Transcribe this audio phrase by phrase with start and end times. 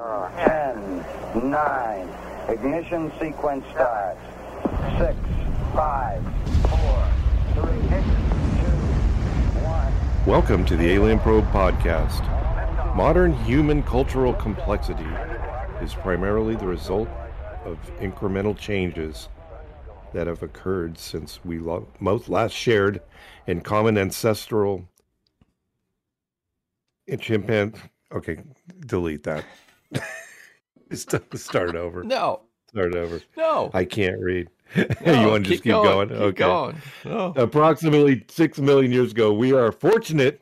[0.00, 1.04] Ten,
[1.50, 2.08] nine,
[2.48, 4.18] ignition sequence starts.
[4.98, 5.14] Six,
[5.74, 6.24] five,
[6.70, 7.06] four,
[7.52, 8.70] three, two,
[9.60, 9.92] one.
[10.24, 12.24] Welcome to the Alien Probe podcast.
[12.96, 15.04] Modern human cultural complexity
[15.82, 17.10] is primarily the result
[17.66, 19.28] of incremental changes
[20.14, 23.02] that have occurred since we lo- most last shared
[23.46, 24.88] in common ancestral
[27.18, 27.78] chimpanzee.
[28.10, 28.38] Okay,
[28.86, 29.44] delete that.
[30.92, 32.02] St- Start over.
[32.02, 33.20] No, Start over.
[33.36, 33.70] no.
[33.74, 34.48] I can't read.
[34.76, 36.08] no, you want to just keep going?
[36.08, 36.38] Keep okay.
[36.38, 36.76] going.
[37.04, 37.32] No.
[37.36, 40.40] approximately six million years ago, we are fortunate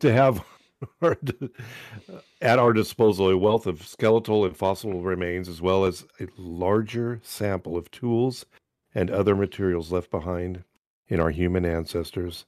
[0.00, 0.44] to have
[1.02, 6.04] our- uh, at our disposal a wealth of skeletal and fossil remains, as well as
[6.20, 8.44] a larger sample of tools
[8.94, 10.62] and other materials left behind
[11.08, 12.44] in our human ancestors.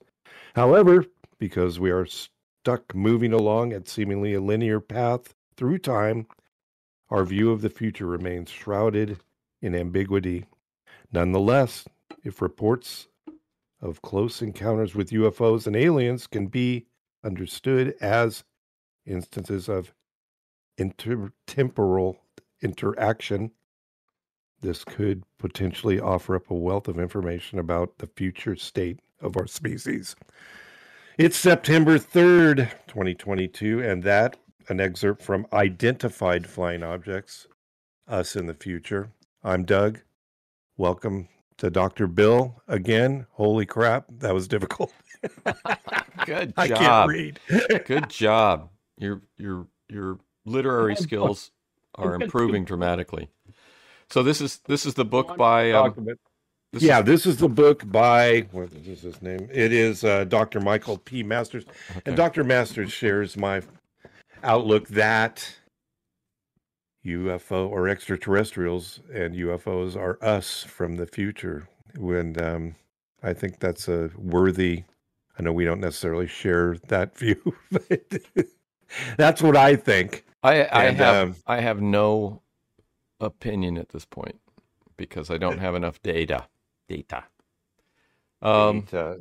[0.54, 1.04] However,
[1.38, 6.26] because we are stuck moving along at seemingly a linear path through time,
[7.10, 9.18] our view of the future remains shrouded
[9.62, 10.44] in ambiguity.
[11.12, 11.86] Nonetheless,
[12.24, 13.08] if reports
[13.80, 16.86] of close encounters with UFOs and aliens can be
[17.24, 18.44] understood as
[19.04, 19.92] instances of
[20.78, 22.16] intertemporal
[22.62, 23.50] interaction.
[24.60, 29.46] This could potentially offer up a wealth of information about the future state of our
[29.46, 30.16] species.
[31.18, 34.36] It's September 3rd, 2022, and that
[34.68, 37.46] an excerpt from Identified Flying Objects,
[38.08, 39.10] Us in the Future.
[39.44, 40.00] I'm Doug.
[40.76, 42.06] Welcome to Dr.
[42.06, 43.26] Bill again.
[43.32, 44.92] Holy crap, that was difficult.
[46.26, 46.54] Good job.
[46.56, 47.40] I can't read.
[47.86, 48.70] Good job.
[48.98, 51.50] Your your your literary skills
[51.94, 53.28] are improving dramatically.
[54.10, 56.08] So this is this is the book by um,
[56.72, 59.48] this yeah, is- this is the book by what is his name?
[59.52, 60.60] It is uh, Dr.
[60.60, 61.22] Michael P.
[61.22, 62.00] Masters, okay.
[62.06, 62.44] and Dr.
[62.44, 63.62] Masters shares my
[64.42, 65.56] outlook that
[67.04, 71.68] UFO or extraterrestrials and UFOs are us from the future.
[71.96, 72.74] When um,
[73.22, 74.84] I think that's a worthy.
[75.38, 78.20] I know we don't necessarily share that view, but
[79.16, 80.24] that's what I think.
[80.42, 82.42] I I and, have um, I have no
[83.20, 84.40] opinion at this point
[84.96, 86.46] because I don't have enough data.
[86.88, 87.24] Data.
[88.42, 88.78] Um.
[88.78, 89.14] It, uh,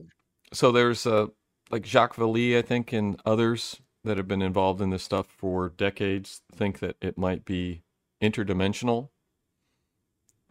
[0.54, 1.28] So there's uh,
[1.70, 5.70] like Jacques Vallée, I think, and others that have been involved in this stuff for
[5.70, 7.82] decades think that it might be
[8.22, 9.10] interdimensional.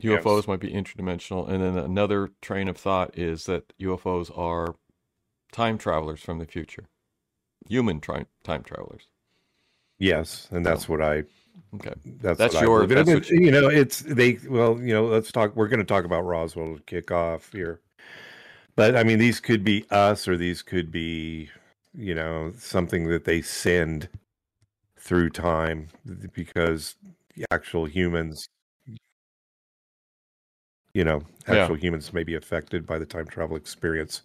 [0.03, 0.49] UFOs Yes.
[0.49, 4.75] might be interdimensional, and then another train of thought is that UFOs are
[5.53, 6.89] time travelers from the future,
[7.69, 9.09] human tri- time travelers.
[9.99, 11.25] yes, and that's what I
[11.77, 14.39] Okay, That's That's I your- that's it- you know, it's they.
[14.49, 15.55] Well, you know, let's talk.
[15.55, 17.81] We're going to talk about Roswell to kick off here,
[18.75, 21.51] but I mean, these could be us, or these could be,
[21.97, 24.09] you know, something that they send
[24.99, 25.89] through time
[26.35, 26.97] because
[27.37, 28.49] the actual humans,
[30.95, 31.63] you know, Yeah.
[31.63, 34.23] actual humans may be affected by the time travel experience.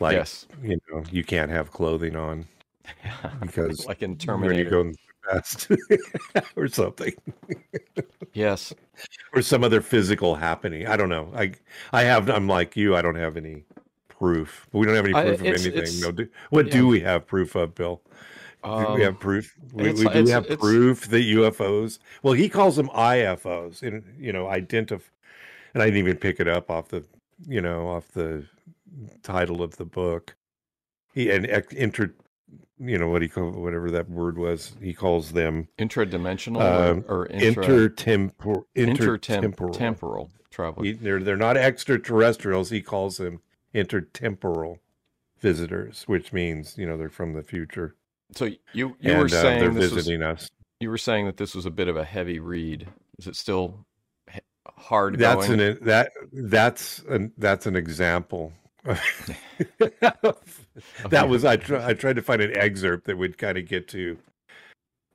[0.00, 2.46] Like, yes, you know, you can't have clothing on
[3.40, 4.18] because like in when
[4.56, 4.70] you Terminator.
[4.70, 4.92] go
[5.30, 5.68] past
[6.56, 7.12] or something.
[8.32, 8.72] Yes,
[9.34, 10.86] or some other physical happening.
[10.86, 11.30] I don't know.
[11.34, 11.52] I
[11.92, 12.28] I have.
[12.30, 12.96] I'm like you.
[12.96, 13.64] I don't have any
[14.26, 14.68] proof.
[14.72, 15.72] We don't have any I- proof of anything.
[15.72, 16.12] it's- No.
[16.12, 16.72] Do, what yeah.
[16.72, 18.00] do we have proof of, Bill?
[18.62, 19.52] Do um, we have proof.
[19.72, 21.98] We, we do it's- have it's- proof that UFOs.
[22.22, 23.82] Well, he calls them IFOs.
[23.82, 25.04] And you know, identify.
[25.74, 27.04] And I didn't even pick it up off the,
[27.48, 28.44] you know, off the
[29.22, 30.36] title of the book.
[31.14, 32.14] He and inter,
[32.78, 34.76] you know what he call whatever that word was.
[34.80, 39.72] He calls them intradimensional Um, or, or intra, intertempor intertem- intertemporal.
[39.72, 40.82] temporal travel.
[40.84, 42.70] He, they're they're not extraterrestrials.
[42.70, 43.40] He calls them
[43.74, 44.78] intertemporal
[45.40, 47.94] visitors, which means you know they're from the future
[48.34, 50.50] So you you and were uh, saying they're this was, visiting us.
[50.80, 52.86] you were saying that this was a bit of a heavy read.
[53.18, 53.84] Is it still
[54.76, 55.60] hard That's going?
[55.60, 58.52] an that that's an that's an example.
[58.84, 58.98] that
[61.28, 64.18] was I try, I tried to find an excerpt that would kind of get to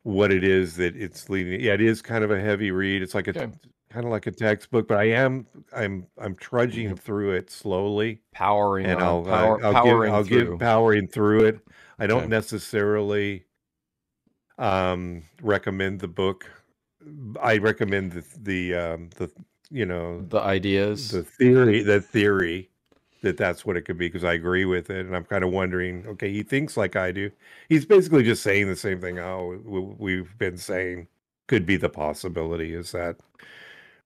[0.03, 1.59] what it is that it's leading.
[1.59, 3.01] Yeah, it is kind of a heavy read.
[3.01, 3.51] It's like a Okay.
[3.89, 8.22] Kind of like a textbook, but I am I'm I'm trudging through it slowly.
[8.31, 10.57] powering and on, I'll, power, I'll, powering give, I'll through.
[10.57, 11.68] give powering through it.
[12.00, 12.30] I don't Okay.
[12.30, 13.45] necessarily
[14.57, 16.50] um, recommend the book.
[17.42, 19.31] I recommend the the um, the
[19.69, 21.12] you know the ideas.
[21.12, 22.69] the theory the theory
[23.22, 25.51] that that's what it could be because I agree with it, and I'm kind of
[25.51, 26.06] wondering.
[26.07, 27.31] Okay, he thinks like I do.
[27.69, 29.19] He's basically just saying the same thing.
[29.19, 29.80] Oh, we-
[30.19, 31.07] we've been saying
[31.48, 33.18] could be the possibility is that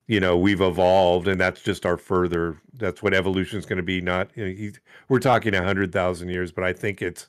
[0.07, 3.83] you know we've evolved and that's just our further that's what evolution is going to
[3.83, 4.71] be not you know,
[5.09, 7.27] we're talking a hundred thousand years but i think it's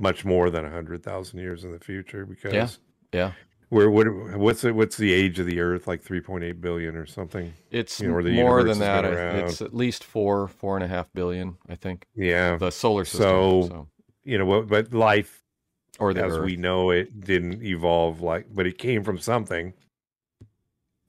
[0.00, 2.68] much more than a hundred thousand years in the future because Yeah.
[3.12, 3.32] yeah.
[3.70, 4.06] Where what
[4.38, 4.74] what's it?
[4.74, 5.86] What's the age of the Earth?
[5.86, 7.52] Like three point eight billion or something.
[7.70, 9.02] It's You know, the more than that.
[9.02, 9.36] been I- around.
[9.40, 12.06] It's at least four, four and a half billion, I think.
[12.16, 12.56] Yeah.
[12.56, 13.20] The solar system.
[13.28, 13.88] So- so-
[14.24, 14.68] You know what?
[14.68, 15.42] But life,
[15.98, 16.46] or the as Earth.
[16.46, 19.74] we know it, didn't evolve like, but it came from something.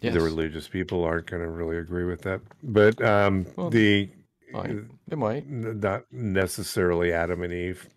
[0.01, 0.13] Yes.
[0.13, 4.09] The religious people aren't going to really agree with that, but um, Well, the
[4.53, 4.89] Fine.
[5.07, 5.47] They might.
[5.49, 7.87] not necessarily Adam and Eve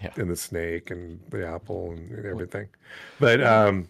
[0.00, 0.12] Yeah.
[0.16, 2.68] and the snake and the apple and everything,
[3.18, 3.88] but um,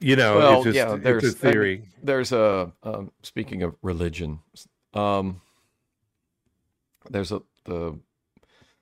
[0.00, 1.82] you know, Well, it's just yeah, it's there's- a I mean, theory.
[2.02, 4.40] There's a um, speaking of religion,
[4.94, 5.40] um,
[7.08, 7.98] there's a the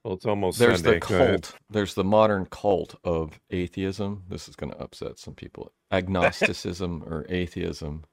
[0.08, 0.98] well, it's almost there's Sunday.
[0.98, 1.54] the cult.
[1.68, 4.22] There's the modern cult of atheism.
[4.26, 5.70] This is going to upset some people.
[5.92, 8.04] Agnosticism or atheism,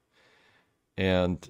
[0.98, 1.48] and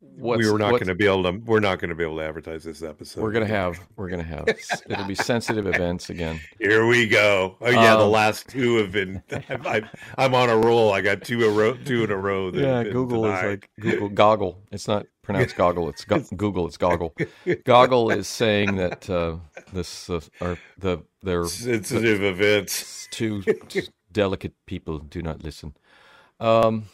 [0.00, 1.32] what's, we were not going to be able to.
[1.32, 3.22] We're not going to be able to advertise this episode.
[3.22, 6.38] We're gonna have we're gonna have it'll be sensitive events again.
[6.58, 7.56] Here we go.
[7.62, 9.22] Oh yeah, the Um, last two have been.
[9.48, 9.88] I'm, I'm,
[10.18, 10.92] I'm on a roll.
[10.92, 12.50] I got two a row, two in a row.
[12.52, 14.62] Yeah, Google is like Google goggle.
[14.70, 15.88] It's not pronounced goggle.
[15.88, 16.66] It's go- Google.
[16.66, 17.14] It's goggle.
[17.64, 19.36] Goggle is saying that uh,
[19.72, 23.08] this uh, are the their sensitive events.
[23.10, 23.42] two
[24.12, 25.74] delicate people do not listen.
[26.40, 26.84] Um,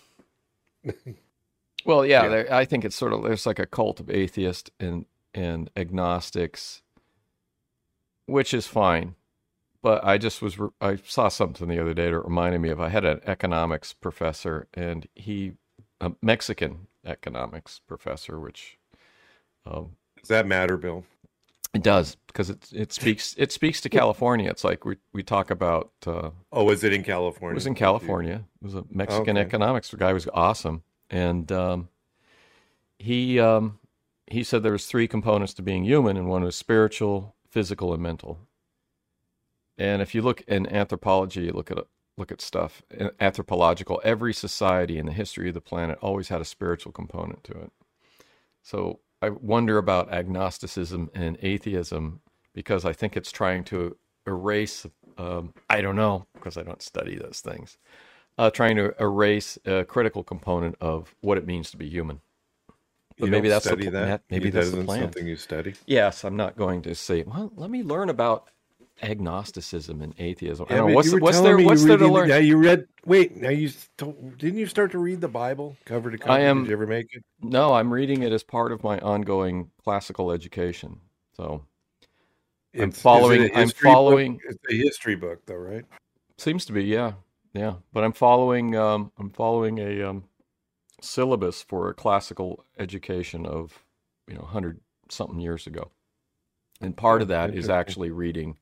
[1.85, 2.57] well, yeah, Yeah.
[2.57, 6.83] I think it's sort of there's like a cult of atheists and and agnostics,
[8.27, 9.15] which is fine.
[9.83, 12.89] But I just was I saw something the other day that reminded me of I
[12.89, 15.53] had an economics professor and he
[16.01, 18.79] a Mexican economics professor, which
[19.65, 21.05] um, Does that matter, Bill?
[21.75, 24.51] it does because it it speaks it speaks to California.
[24.51, 25.91] It's like we we talk about.
[26.07, 27.53] Uh, Oh, was it in California?
[27.53, 28.45] it was in California.
[28.63, 29.47] It was a Mexican Okay.
[29.47, 30.13] economics guy.
[30.13, 31.89] was awesome, and um,
[32.99, 33.79] he um,
[34.27, 38.03] he said there was three components to being human, and one was spiritual, physical, and
[38.03, 38.39] mental.
[39.79, 41.79] And if you look in anthropology, you look at
[42.17, 42.83] look at stuff
[43.21, 44.01] anthropological.
[44.05, 47.73] Every society in the history of the planet always had a spiritual component to it.
[48.63, 52.21] So I wonder about agnosticism and atheism
[52.55, 53.97] because I think it's trying to
[54.27, 54.87] erase.
[55.19, 57.79] Um, I don't know because I don't study those things.
[58.39, 62.21] Uh, trying to erase a critical component of what it means to be human.
[63.19, 64.23] But You maybe that's the that.
[64.29, 65.01] Maybe You- that's the plan.
[65.05, 65.75] Something you study.
[65.87, 67.23] Yes, I'm not going to say.
[67.23, 68.49] Well, let me learn about
[69.03, 70.67] agnosticism and atheism.
[70.69, 71.59] I Yeah, don't know what's you what's there.
[71.59, 72.29] What's there to learn?
[72.29, 72.87] Yeah, you read.
[73.05, 76.33] Wait, now you didn't you start to read the Bible cover to cover?
[76.33, 77.23] I am- Did you ever make it?
[77.41, 81.01] No, I'm reading it as part of my ongoing classical education.
[81.37, 81.65] So
[82.75, 83.93] I'm It's- it following- a I'm history book?
[83.95, 85.85] following- It's a history book, though, right?
[86.39, 87.15] seems to be, yeah,
[87.55, 87.77] yeah.
[87.95, 88.77] But I'm following.
[88.77, 90.25] Um, I'm following a um,
[91.01, 93.85] syllabus for a classical education of
[94.29, 95.91] you know hundred something years ago,
[96.81, 98.57] and part of that is actually reading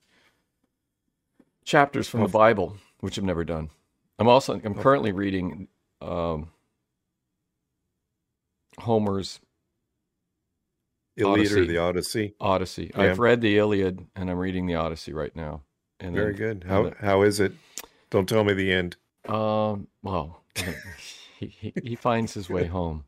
[1.65, 2.31] chapters from the Oh.
[2.33, 3.71] Bible, which I've never done.
[4.19, 5.69] I'm also I'm currently reading
[6.01, 6.51] um,
[8.79, 9.41] Homer's
[11.17, 12.35] Iliad or the Odyssey.
[12.41, 12.91] Odyssey.
[12.95, 13.03] Yeah.
[13.03, 15.63] I've read the Iliad and I'm reading the Odyssey right now.
[16.01, 16.65] And Very then, good.
[16.69, 17.53] How and how is it?
[18.11, 18.97] Don't tell me the end.
[19.29, 20.43] Um, well,
[21.39, 23.05] he, he he finds his way home.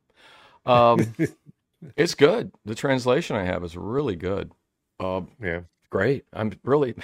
[0.64, 1.14] Um,
[1.96, 2.52] it's good.
[2.64, 4.52] The translation I have is really good.
[4.98, 5.62] Um, Yeah.
[5.90, 6.24] great.
[6.32, 6.94] I'm really.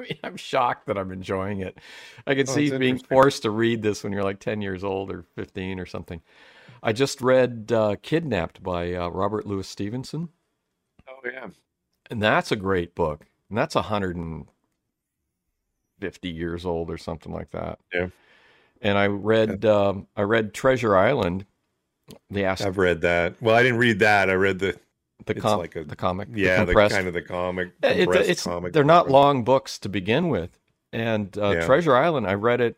[0.00, 1.78] I mean, I'm shocked that I'm enjoying it.
[2.26, 5.10] I can Oh, see being forced to read this when you're like 10 years old
[5.10, 6.22] or 15 or something.
[6.82, 10.30] I just read uh, "Kidnapped" by uh, Robert Louis Stevenson.
[11.08, 11.48] Oh yeah.
[12.10, 13.26] And that's a great book.
[13.48, 17.78] And that's 150 years old or something like that.
[17.92, 18.08] Yeah.
[18.80, 21.44] And I read um, I read Treasure Island,
[22.30, 23.40] the ast- I've read that.
[23.42, 24.30] Well, I didn't read that.
[24.30, 24.78] I read the
[25.26, 26.94] the it's com- like a- the comic yeah, the compressed.
[26.94, 27.72] kind of the comic.
[27.82, 28.72] It- it- compressed it's comic.
[28.72, 30.58] they're not long books to begin with.
[30.92, 31.66] And uh, Yeah.
[31.66, 32.76] Treasure Island, I read it.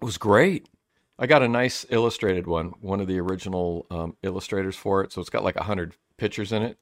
[0.00, 0.68] It was great.
[1.18, 5.12] I got a nice illustrated one, one of the original um, illustrators for it.
[5.12, 6.78] So it's got like hundred pictures in it.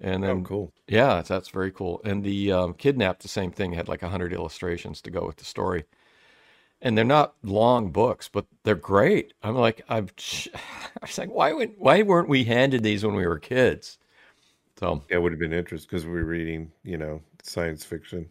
[0.00, 0.72] And Oh, then cool.
[0.86, 2.00] Yeah, that's, very cool.
[2.04, 5.44] And the um, kidnapped, the same thing, had like hundred illustrations to go with the
[5.44, 5.84] story.
[6.82, 9.32] And they're not long books, but they're great.
[9.42, 10.08] I'm like, I'm,
[10.54, 10.58] I
[11.02, 13.98] was like, why would, why weren't we handed these when we were kids?
[14.78, 18.28] So Yeah, it would have been interesting because we were reading, you know, science fiction.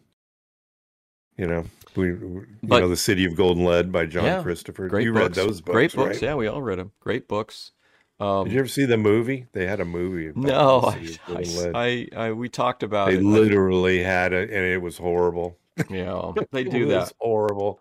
[1.36, 1.64] You know,
[1.96, 4.88] we, you But- know, the City of Gold and Lead by John Yeah, Christopher.
[4.88, 5.22] great you books.
[5.22, 6.14] read those books, great books.
[6.16, 6.22] right?
[6.22, 6.92] Yeah, we all read them.
[7.00, 7.72] Great books.
[8.18, 9.46] Um, Did you ever see the movie?
[9.52, 10.28] They had a movie.
[10.28, 11.74] About no, I, of Gold and Lead.
[11.74, 13.12] I, I, I, we talked about it.
[13.12, 13.24] they it.
[13.24, 15.58] literally had it, and it was horrible.
[15.90, 17.12] yeah, they It do was that.
[17.20, 17.80] horrible.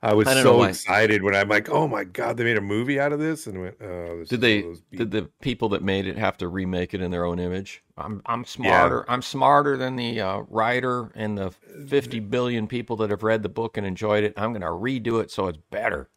[0.00, 3.00] I was I so excited when I'm like, "Oh my god, they made a movie
[3.00, 4.54] out of this!" And went, "Oh, this Did is they?
[4.62, 7.10] one of those B- Did the people that made it have to remake it in
[7.10, 7.82] their own image?
[7.96, 9.04] I'm I'm smarter.
[9.10, 13.48] I'm smarter than the uh, writer and the 50 billion people that have read the
[13.48, 14.34] book and enjoyed it.
[14.36, 16.10] I'm going to redo it so it's better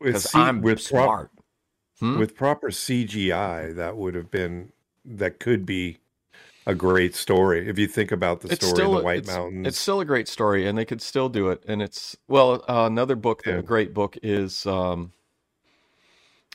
[0.00, 1.30] with because C- I'm with prop- smart.
[2.00, 2.18] Hmm?
[2.18, 4.72] with proper CGI, that would have been
[5.04, 5.98] that could be
[6.66, 9.28] a great story if you think about the it's story still in the White it's,
[9.28, 9.66] Mountains.
[9.66, 11.62] It's still a great story, and they could still do it.
[11.66, 13.58] And it's well, uh, another book, that, Yeah.
[13.58, 15.12] a great book is um,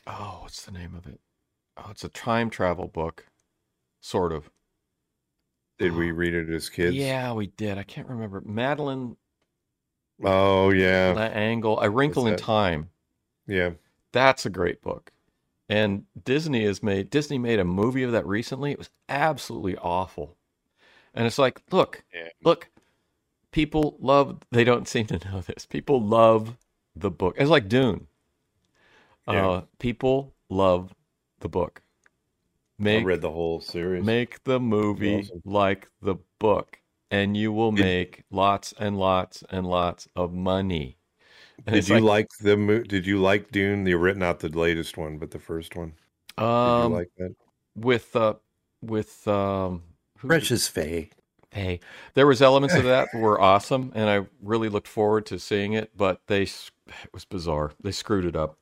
[0.06, 1.20] oh, what's the name of it?
[1.76, 3.26] Oh, it's a time travel book,
[4.00, 4.50] sort of.
[5.78, 6.94] Did we read it as kids?
[6.94, 7.78] Yeah, we did.
[7.78, 8.42] I can't remember.
[8.44, 9.16] Madeline
[10.22, 12.36] Oh yeah, L'Engle, A Wrinkle in?
[12.36, 12.90] Time.
[13.46, 13.70] yeah.
[14.12, 15.12] That's a great book.
[15.70, 18.72] And Disney has made Disney made a movie of that recently.
[18.72, 20.36] It was absolutely awful.
[21.14, 22.28] And it's like, look, Yeah.
[22.42, 22.70] look,
[23.52, 25.66] people love they don't seem to know this.
[25.66, 26.56] People love
[26.96, 27.36] the book.
[27.38, 28.08] It's like Dune.
[29.28, 29.46] Yeah.
[29.46, 30.92] Uh people love
[31.38, 31.82] the book.
[32.80, 34.04] I Make read the whole series.
[34.04, 35.42] make the movie Awesome.
[35.44, 36.80] like the book
[37.12, 40.96] and you will make lots and lots and lots of money.
[41.66, 43.84] And did you like, the mo- Did you like Dune?
[43.84, 45.92] The written not the latest one, but the first one.
[46.38, 47.34] Did um you like that?
[47.76, 48.34] with uh
[48.82, 49.82] with um
[50.18, 51.10] who- Precious Faye.
[51.52, 51.80] hey
[52.14, 55.72] there was elements of that that were awesome and i really looked forward to seeing
[55.74, 56.70] it but they it
[57.12, 58.56] was bizarre they screwed it up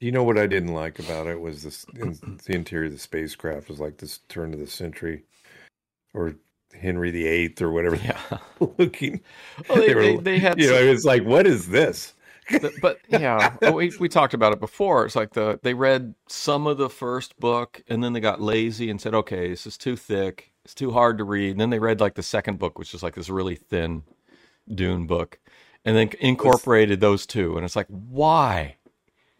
[0.00, 2.98] You know what I didn't like about it was this in, the interior of the
[2.98, 5.24] spacecraft was like this turn of the century,
[6.14, 6.34] or
[6.72, 7.96] Henry VIII or whatever.
[7.96, 8.38] yeah
[8.78, 9.20] looking.
[9.68, 12.14] well, they, They were- they, they had You some- know, it's like, what is this?
[12.80, 16.66] But yeah oh, we, we talked about it before it's like the they read some
[16.66, 19.96] of the first book and then they got lazy and said okay this is too
[19.96, 22.92] thick it's too hard to read and then they read like the second book which
[22.94, 24.02] is like this really thin
[24.72, 25.38] dune book
[25.84, 28.76] and then incorporated those two and it's like why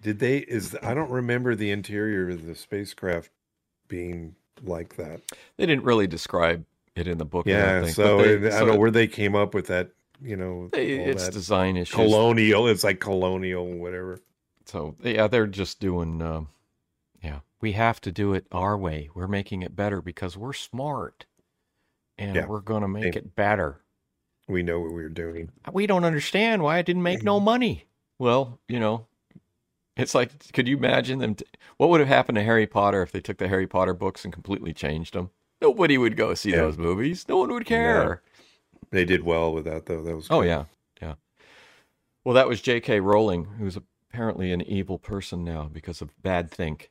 [0.00, 0.38] Did they?
[0.38, 3.30] Is I don't remember the interior of the spacecraft
[3.88, 5.20] being like that.
[5.56, 6.64] they didn't really describe
[6.96, 9.06] it in the book I Yeah, think, so they- it- I don't know where they
[9.06, 9.90] came up with that.
[10.22, 12.66] You know, it's design issues colonial.
[12.66, 14.18] It's like colonial, whatever.
[14.66, 16.20] So yeah, they're just doing.
[16.20, 16.48] Um,
[17.22, 19.08] yeah, we have to do it our way.
[19.14, 21.26] We're making it better because we're smart,
[22.18, 22.46] and Yeah.
[22.46, 23.80] we're going to make it better.
[24.48, 25.50] We know what we're doing.
[25.72, 27.86] We don't understand why it didn't make no money.
[28.18, 29.06] Well, you know,
[29.96, 31.36] it's like, could you imagine them?
[31.36, 31.46] T-
[31.76, 34.32] what would have happened to Harry Potter if they took the Harry Potter books and
[34.34, 35.30] completely changed them?
[35.62, 36.56] Nobody would go see Yeah.
[36.62, 37.26] those movies.
[37.28, 38.22] No one would care.
[38.90, 40.02] They did well with that, though.
[40.02, 40.48] That was Oh good.
[40.48, 40.64] yeah,
[41.00, 41.14] yeah.
[42.24, 43.00] Well, that was J.K.
[43.00, 46.90] Rowling, who's apparently an evil person now because of bad think.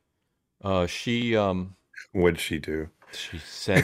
[0.63, 1.75] Uh, she um
[2.13, 2.89] What'd she do?
[3.11, 3.83] she said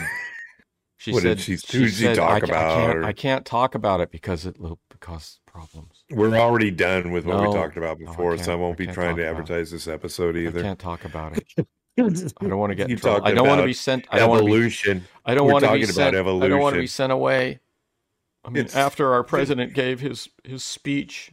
[0.96, 3.12] she What said did she- did she said, talk I, about, I can't, or- I
[3.12, 6.04] can't talk about it because it will cause problems.
[6.10, 7.48] We're already done with what No.
[7.50, 9.86] we talked about No, I before, so I won't I be trying to advertise this
[9.88, 10.62] episode I either.
[10.62, 11.44] can't talk about it.
[11.98, 12.02] I
[12.46, 14.06] don't want to get You I don't want to be sent.
[14.10, 14.52] I don't want to be.
[14.52, 15.04] Evolution.
[15.24, 16.16] I don't We're want to be talking about sent.
[16.42, 17.60] I don't want to be sent away.
[18.46, 21.32] I mean, It's- after our president gave his his speech,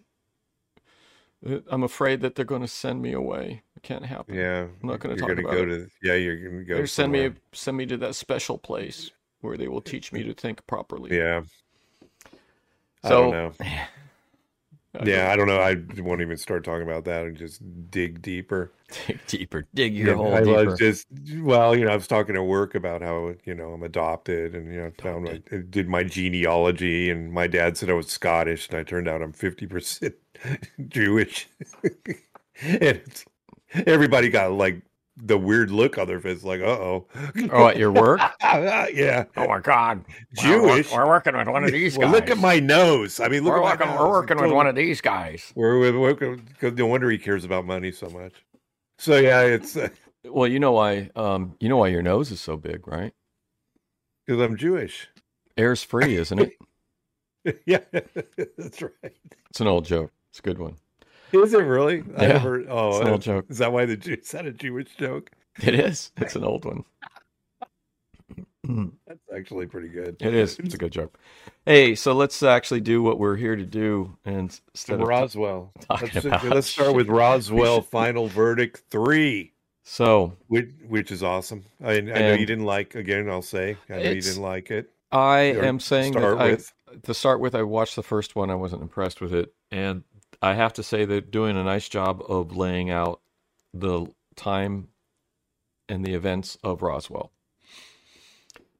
[1.47, 3.61] uh, I'm afraid that they're going to send me away.
[3.77, 4.35] It can't happen.
[4.35, 5.65] Yeah, I'm not gonna you're talk gonna about go it.
[5.77, 5.87] to.
[6.01, 6.75] Yeah, you're gonna go.
[6.75, 10.33] They're send me send me to that special place where they will teach me to
[10.33, 11.15] think properly.
[11.15, 11.43] Yeah.
[13.03, 13.53] I don't know.
[15.01, 15.59] Yeah, I don't know.
[15.59, 18.71] I won't even start talking about that and just dig deeper.
[19.07, 20.63] dig deeper, dig your Yeah, hole I deeper.
[20.65, 21.07] was just
[21.37, 24.73] well, you know, I was talking to work about how you know I'm adopted, and
[24.73, 28.69] you know, I found my, did my genealogy, and my dad said I was Scottish,
[28.69, 30.15] and I turned out I'm fifty percent
[30.87, 31.47] Jewish,
[31.83, 33.25] and it's,
[33.85, 34.81] everybody got like
[35.17, 37.07] the weird look on their face, like, uh oh,
[37.51, 38.19] oh, at your work?
[38.41, 40.03] yeah, Oh my God,
[40.35, 40.91] Jewish.
[40.91, 42.21] We're, working with one of these well, guys.
[42.21, 43.19] look at my nose.
[43.19, 45.51] I mean, look We're at working, we're working with one of these guys.
[45.55, 46.47] We're, we're working.
[46.61, 48.33] No wonder he cares about money so much.
[48.97, 49.91] So yeah, it's because
[50.25, 51.09] Well, you know why?
[51.15, 53.13] Um, you know why your nose is so big, right?
[54.25, 55.09] Because I'm Jewish.
[55.57, 56.53] Air's free, isn't it?
[57.65, 57.79] yeah,
[58.57, 59.13] that's right.
[59.49, 60.11] It's an old joke.
[60.31, 60.75] It's a good one.
[61.33, 62.03] Is it really?
[62.17, 62.63] I Yeah, never.
[62.69, 63.45] Oh, it's an uh, old joke.
[63.49, 64.13] Is that why the Jew?
[64.13, 65.31] Is that a Jewish joke?
[65.61, 66.11] It is.
[66.17, 66.83] It's an old one.
[69.07, 70.15] That's actually pretty good.
[70.21, 70.57] It is.
[70.59, 71.17] It's a good joke.
[71.65, 75.71] Hey, so let's actually do what we're here to do, and instead of Roswell.
[75.89, 77.81] Let's, about let's start with Roswell.
[77.81, 81.65] Final verdict three, so which which is awesome.
[81.83, 82.95] I, I know you didn't like.
[82.95, 84.89] Again, I'll say I know you didn't like it.
[85.11, 88.49] I Or am saying start that I, to start with, I watched the first one.
[88.49, 90.03] I wasn't impressed with it, and
[90.43, 93.21] I have to say they're doing a nice job of laying out
[93.73, 94.89] the time
[95.89, 97.31] and the events of Roswell.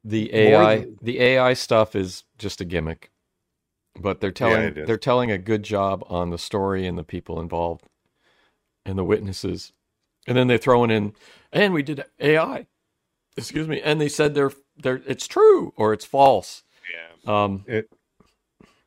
[0.03, 3.11] The AI, than- the AI stuff is just a gimmick.
[3.99, 4.87] but they're telling is.
[4.87, 7.85] they're telling a good job on the story and the people involved
[8.85, 9.71] and the witnesses.
[10.27, 11.13] And then they're throwing in
[11.51, 12.67] and we did AI.
[13.37, 13.81] Excuse me.
[13.81, 16.63] And they said they're they're it's true or it's false.
[16.93, 17.43] Yeah.
[17.43, 17.89] Um It.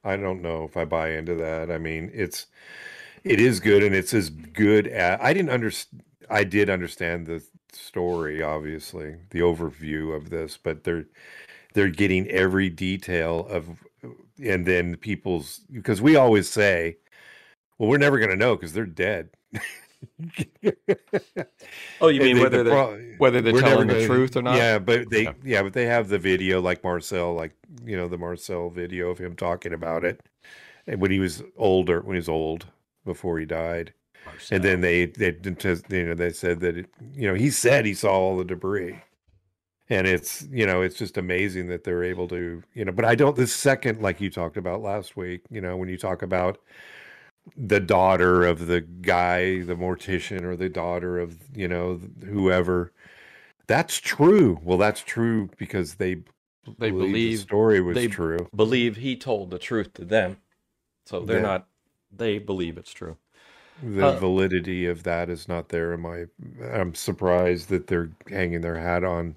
[0.07, 1.71] I don't know if I buy into that.
[1.71, 2.47] I mean, it's
[3.25, 6.03] it is good, and it's as good as I didn't understand.
[6.31, 11.07] I did understand the story, obviously, the overview of this, but they're
[11.75, 13.85] they're getting every detail of,
[14.43, 16.99] and then people's because we always say,
[17.79, 19.31] well, we're never going to know because they're dead.
[22.01, 24.57] Oh, you mean the- whether the they're whether they're telling the gonna- truth or not?
[24.57, 25.33] Yeah, but they Yeah.
[25.45, 25.63] yeah.
[25.63, 27.53] but they have the video like Marcel, like
[27.85, 30.21] you know the Marcel video of him talking about it,
[30.87, 32.67] and when he was older, when he was old
[33.05, 33.93] before he died,
[34.51, 37.95] and then they they you know they said that it, you know he said he
[37.95, 38.99] saw all the debris,
[39.89, 42.93] and it's you know it's just amazing that they're able to you know.
[42.93, 45.97] But I don't this second like you talked about last week, you know when you
[45.97, 46.59] talk about
[47.57, 52.93] the daughter of the guy, the mortician, or the daughter of you know whoever.
[53.67, 54.61] That's true.
[54.63, 56.15] Well, that's true because they
[56.79, 58.49] They believe believe- the story was they- true.
[58.55, 60.37] believe he told the truth to them.
[61.05, 61.43] So they're Yeah.
[61.43, 61.69] not
[62.17, 63.17] they believe it's true.
[63.83, 65.93] The uh, validity of that is not there.
[65.93, 66.27] In my,
[66.73, 69.37] I'm surprised that they're hanging their hat on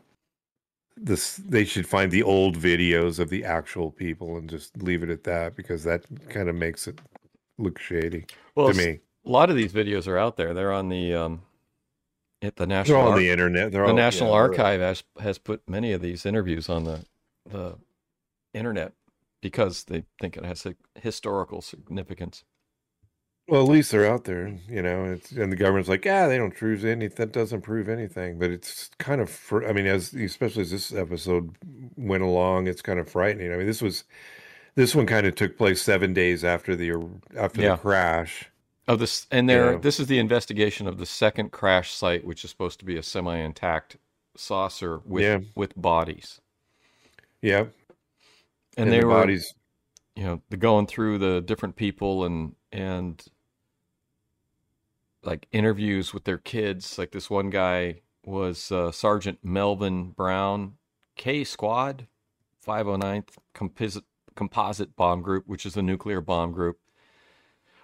[0.96, 1.36] this.
[1.38, 5.26] They should find the old videos of the actual people and just leave it at
[5.26, 7.00] that because that kind of makes it
[7.60, 8.26] look shady
[8.56, 9.00] Well, to me.
[9.26, 10.54] a lot of these videos are out there.
[10.54, 11.42] They're on the um
[12.42, 12.98] at the national.
[12.98, 13.72] They're on Ar- the internet.
[13.72, 17.06] They're the all, National yeah, Archive has has put many of these interviews on the
[17.50, 17.78] the
[18.54, 18.94] internet
[19.42, 22.44] because they think it has a historical significance.
[23.48, 25.06] Well, at least they're out there, you know.
[25.06, 27.08] It's and the government's like, yeah, they don't prove any.
[27.08, 28.38] That doesn't prove anything.
[28.38, 31.56] But it's kind of, fr- I mean, as especially as this episode
[31.98, 33.52] went along, it's kind of frightening.
[33.52, 34.04] I mean, this was,
[34.80, 36.90] this one kind of took place seven days after the
[37.36, 37.72] after Yeah.
[37.76, 38.50] the crash.
[38.88, 39.78] Of this, and there, Yeah.
[39.78, 43.04] this is the investigation of the second crash site, which is supposed to be a
[43.04, 43.98] semi-intact
[44.38, 45.40] saucer with Yeah.
[45.54, 46.40] with bodies,
[47.42, 47.66] Yeah,
[48.78, 49.54] and, they the were, bodies.
[50.16, 53.22] you know, the going through the different people and and
[55.24, 56.98] like interviews with their kids.
[56.98, 60.78] Like this one guy was uh, Sergeant Melvin Brown,
[61.18, 62.08] K Squad,
[62.66, 64.06] 509th Composite
[64.40, 66.80] Composite Bomb Group, which is a nuclear bomb group.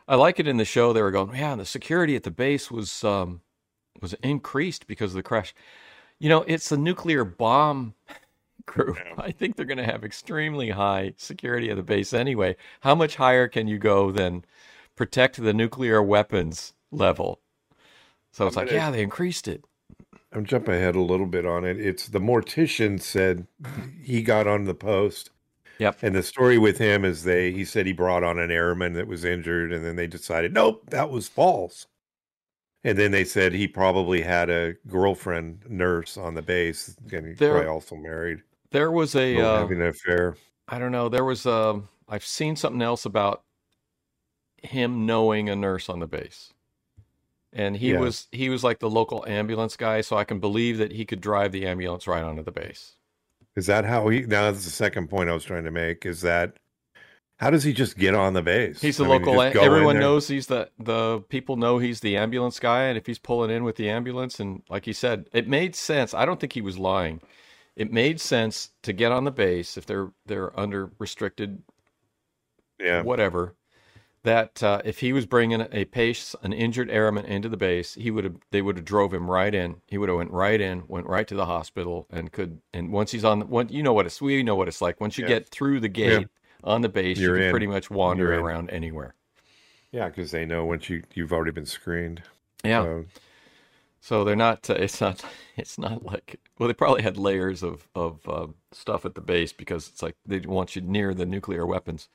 [0.08, 0.94] I like it in the show.
[0.94, 3.41] They were going, yeah, the security at the base was um,
[4.02, 5.54] was increased because of the crash.
[6.18, 7.94] You know, it's a nuclear bomb
[8.65, 8.98] group.
[9.18, 12.56] I think they're going to have extremely high security at the base anyway.
[12.80, 14.46] How much higher can you go than
[14.96, 17.41] protect the nuclear weapons level?
[18.32, 19.65] So it's I'm like, gonna- yeah, they increased it.
[20.32, 21.80] I'm jumping ahead a little bit on it.
[21.82, 23.48] It's the mortician said
[24.02, 25.32] he got on the post.
[25.79, 25.99] Yep.
[26.03, 29.07] And the story with him is they he said he brought on an airman that
[29.07, 31.88] was injured, and then they decided, nope, that was false.
[32.83, 37.38] And then they said he probably had a girlfriend nurse on the base, and he's
[37.39, 40.38] There- probably also married, There was a, uh, having an affair.
[40.67, 43.43] I don't know, there was a, I've seen something else about
[44.61, 46.53] him knowing a nurse on the base.
[47.53, 47.99] And he Yeah.
[47.99, 51.21] was he was like the local ambulance guy, so I can believe that he could
[51.21, 52.97] drive the ambulance right onto the base.
[53.56, 54.22] Is that how he?
[54.22, 56.06] Now that's the second point I was trying to make.
[56.06, 56.58] Is that
[57.38, 58.82] how does he just get on the base?
[58.82, 59.39] He's the I local.
[59.41, 63.20] in everyone knows he's the the people know he's the ambulance guy, and if he's
[63.20, 66.13] pulling in with the ambulance, and like he said, it made sense.
[66.13, 67.22] I don't think he was lying.
[67.76, 71.62] It made sense to get on the base if they're they're under restricted
[72.80, 73.56] Yeah, whatever.
[74.25, 78.09] That uh, if he was bringing a pace an injured airman into the base, he
[78.11, 79.77] would have they would have drove him right in.
[79.88, 82.59] He would have went right in, went right to the hospital, and could.
[82.73, 84.99] And once he's on, one you know what it's we know what it's like.
[84.99, 85.29] Once you Yeah.
[85.29, 86.27] get through the gate
[86.63, 87.51] on the base, You're you can in.
[87.51, 88.39] pretty much wander You're in.
[88.39, 89.13] around anywhere.
[89.91, 92.23] yeah, because they know once you you've already been screened.
[92.63, 92.81] Yeah.
[92.83, 93.05] So,
[94.01, 94.69] So they're not.
[94.69, 95.23] Uh, it's not.
[95.55, 96.39] It's not like.
[96.57, 100.15] Well, they probably had layers of of uh, stuff at the base because it's like
[100.25, 102.09] they want you near the nuclear weapons.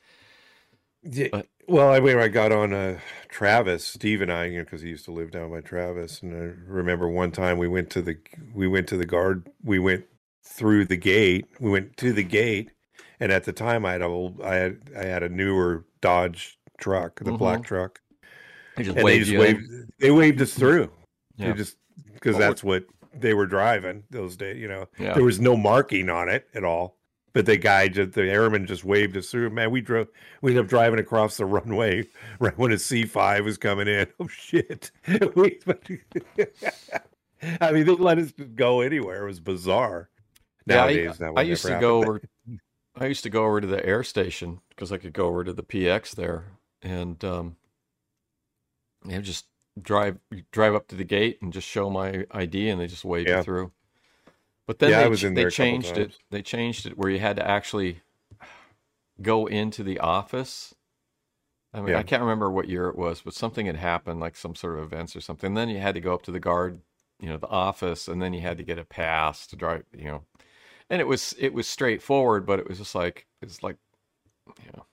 [1.02, 4.64] Yeah, But- well, I mean, I got on uh, Travis, Steve and I, you know,
[4.64, 7.90] because he used to live down by Travis, and I remember one time we went
[7.90, 8.16] to the
[8.52, 10.04] we went to the guard, we went
[10.44, 12.70] through the gate, we went to the gate,
[13.20, 16.58] and at the time I had a old, I had I had a newer Dodge
[16.80, 17.64] truck, the black Mhm.
[17.64, 18.00] truck,
[18.76, 19.88] They just and they waved just waved, in.
[20.00, 20.90] they waved us through,
[21.36, 21.52] Yeah.
[21.52, 21.76] they just
[22.14, 22.84] because Well, that's what
[23.14, 24.88] they were driving those days, you know.
[24.98, 25.14] Yeah.
[25.14, 26.96] There was no marking on it at all.
[27.32, 29.50] But the guy, just the airman, just waved us through.
[29.50, 30.08] Man, we drove.
[30.42, 32.08] We ended up driving across the runway
[32.40, 34.06] right when a C five was coming in.
[34.20, 34.90] Oh shit!
[35.36, 35.60] We-
[37.60, 39.22] I mean, they let us go anywhere.
[39.24, 40.08] It was bizarre.
[40.66, 42.20] Yeah, I- Nowadays, that would I used to go over
[42.96, 45.52] I used to go over to the air station because I could go over to
[45.52, 46.44] the PX there
[46.82, 47.56] and um,
[49.04, 49.46] you know, just
[49.80, 50.18] drive
[50.50, 53.38] drive up to the gate and just show my ID and they just wave Yeah.
[53.38, 53.72] you through.
[54.70, 56.16] But then Yeah, they, they changed it.
[56.30, 58.02] They changed it where you had to actually
[59.20, 60.76] go into the office.
[61.74, 61.98] I mean, Yeah.
[61.98, 64.84] I can't remember what year it was, but something had happened, like some sort of
[64.84, 65.54] events or something.
[65.54, 66.82] then you had to go up to the guard,
[67.18, 70.04] you know, the office, and then you had to get a pass to drive, you
[70.04, 70.22] know.
[70.88, 73.76] And it was it was straightforward, but it was just like it's like,
[74.62, 74.86] you know,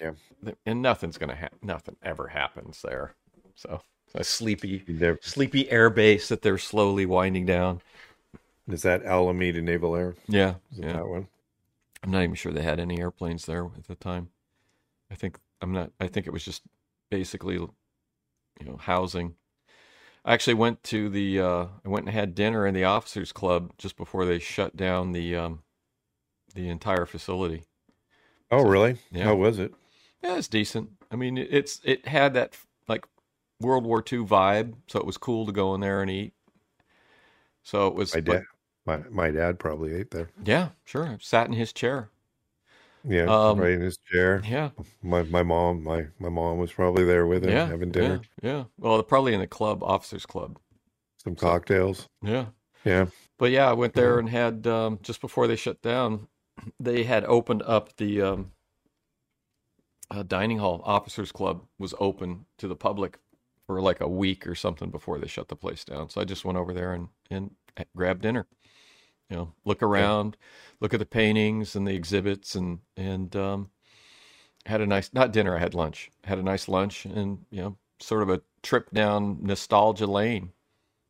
[0.00, 0.52] Yeah.
[0.64, 1.58] and nothing's gonna happen.
[1.60, 3.14] Nothing ever happens there.
[3.56, 3.82] So
[4.14, 7.82] a sleepy, sleepy air base that they're slowly winding down.
[8.68, 10.14] Is that Alameda Naval Air?
[10.26, 10.92] Yeah, Is it yeah.
[10.94, 11.28] that one?
[12.02, 14.28] I'm not even sure they had any airplanes there at the time.
[15.10, 15.90] I think I'm not.
[16.00, 16.62] I think it was just
[17.10, 17.70] basically, you
[18.62, 19.34] know, housing.
[20.24, 21.40] I actually went to the.
[21.40, 25.12] Uh, I went and had dinner in the officers' club just before they shut down
[25.12, 25.62] the um,
[26.54, 27.64] the entire facility.
[28.50, 28.96] Oh, So- really?
[29.10, 29.24] yeah.
[29.24, 29.74] How was it?
[30.22, 30.90] Yeah, it's decent.
[31.10, 32.56] I mean, it- it's it had that
[32.88, 33.04] like
[33.60, 36.32] World War II vibe, so it was cool to go in there and eat.
[37.62, 38.14] So it was.
[38.14, 38.44] My but- dad,
[38.86, 40.28] my, my dad probably ate there.
[40.44, 41.06] yeah, sure.
[41.06, 42.10] I sat in his chair.
[43.06, 44.40] Yeah, Um, right in his chair.
[44.48, 44.70] Yeah,
[45.02, 48.50] My my mom, my my mom was probably there with him yeah, having dinner, Yeah,
[48.50, 48.64] yeah.
[48.78, 50.58] Well, probably in the club, officers' club.
[51.22, 52.08] some cocktails.
[52.22, 52.46] Yeah.
[52.84, 53.06] Yeah.
[53.38, 56.28] But yeah, I went there and had um, just before they shut down,
[56.80, 58.52] they had opened up the um,
[60.10, 60.80] uh, dining hall.
[60.84, 63.18] Officers Club was open to the public
[63.66, 66.08] for like a week or something before they shut the place down.
[66.08, 67.54] So I just went over there and and
[67.94, 68.46] grabbed dinner.
[69.30, 70.36] You know, look around,
[70.80, 73.70] look at the paintings and the exhibits, and and um,
[74.66, 75.56] had a nice not dinner.
[75.56, 76.10] I had lunch.
[76.24, 80.52] Had a nice lunch, and you know, sort of a trip down nostalgia lane.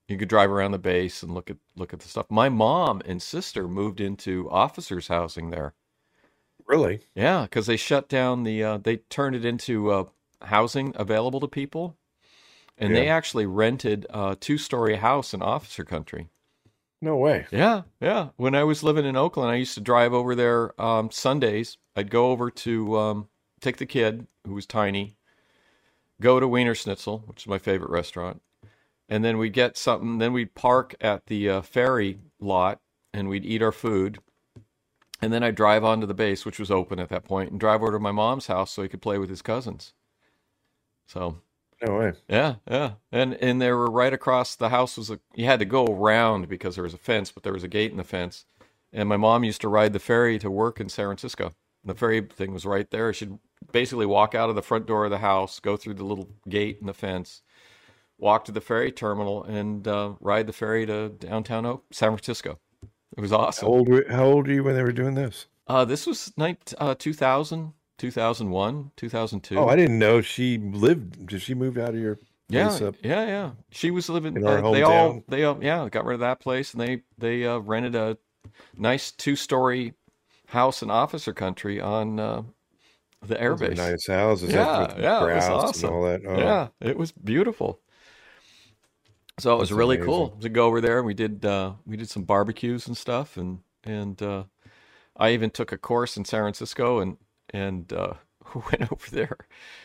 [0.09, 2.27] You could drive around the base and look at look at the stuff.
[2.31, 5.74] My mom and sister moved into officers' housing there.
[6.66, 7.00] Really?
[7.14, 8.62] Yeah, because they shut down the.
[8.62, 10.05] Uh, they turned it into uh,
[10.42, 11.96] housing available to people,
[12.79, 16.29] and they actually rented a two-story house in officer country.
[17.05, 17.47] No way.
[17.51, 18.31] Yeah, yeah.
[18.37, 21.77] When I was living in Oakland, I used to drive over there um, Sundays.
[21.95, 23.29] I'd go over to um,
[23.61, 25.19] take the kid, who was tiny,
[26.19, 28.40] go to Wiener Schnitzel, which is my favorite restaurant,
[29.07, 30.17] and then we'd get something.
[30.17, 32.81] Then we'd park at the uh, ferry lot,
[33.12, 34.19] and we'd eat our food.
[35.21, 37.83] And then I'd drive onto the base, which was open at that point, and drive
[37.83, 39.93] over to my mom's house so he could play with his cousins.
[41.07, 41.37] So
[41.85, 42.12] No way.
[42.29, 45.64] yeah, yeah, and and they were right across the house was a you had to
[45.64, 48.47] go around because there was a fence, but there was a gate in the fence.
[48.92, 51.53] And my mom used to ride the ferry to work in San Francisco.
[51.85, 53.12] The ferry thing was right there.
[53.12, 53.38] She'd
[53.73, 56.79] basically walk out of the front door of the house, go through the little gate
[56.81, 57.42] in the fence,
[58.18, 62.61] walk to the ferry terminal, and uh, ride the ferry to downtown O- San Francisco.
[63.16, 63.68] It was How awesome.
[63.68, 65.47] old were, how old were you when they were doing this?
[65.66, 69.59] Uh, this was night, uh, 2000, 2001, 2002.
[69.59, 71.26] Oh, I didn't know she lived.
[71.26, 73.50] Did she move out of your Yeah, yeah, yeah.
[73.70, 74.37] She was living.
[74.37, 77.02] In our uh, they all, they uh, yeah, got rid of that place and they
[77.18, 78.18] they uh, rented a
[78.76, 79.94] nice two story
[80.48, 82.42] house in officer country on uh,
[83.22, 83.76] the airbase.
[83.76, 84.52] Nice houses.
[84.52, 85.85] Yeah, yeah, it was awesome.
[85.87, 86.20] And all that.
[86.26, 87.80] Oh, Yeah, it was beautiful.
[89.38, 90.12] So it was That's really amazing.
[90.14, 91.02] cool to go over there.
[91.02, 94.44] We did uh, we did some barbecues and stuff, and and uh,
[95.16, 97.18] I even took a course in San Francisco and
[97.55, 98.14] and uh,
[98.55, 99.38] went over there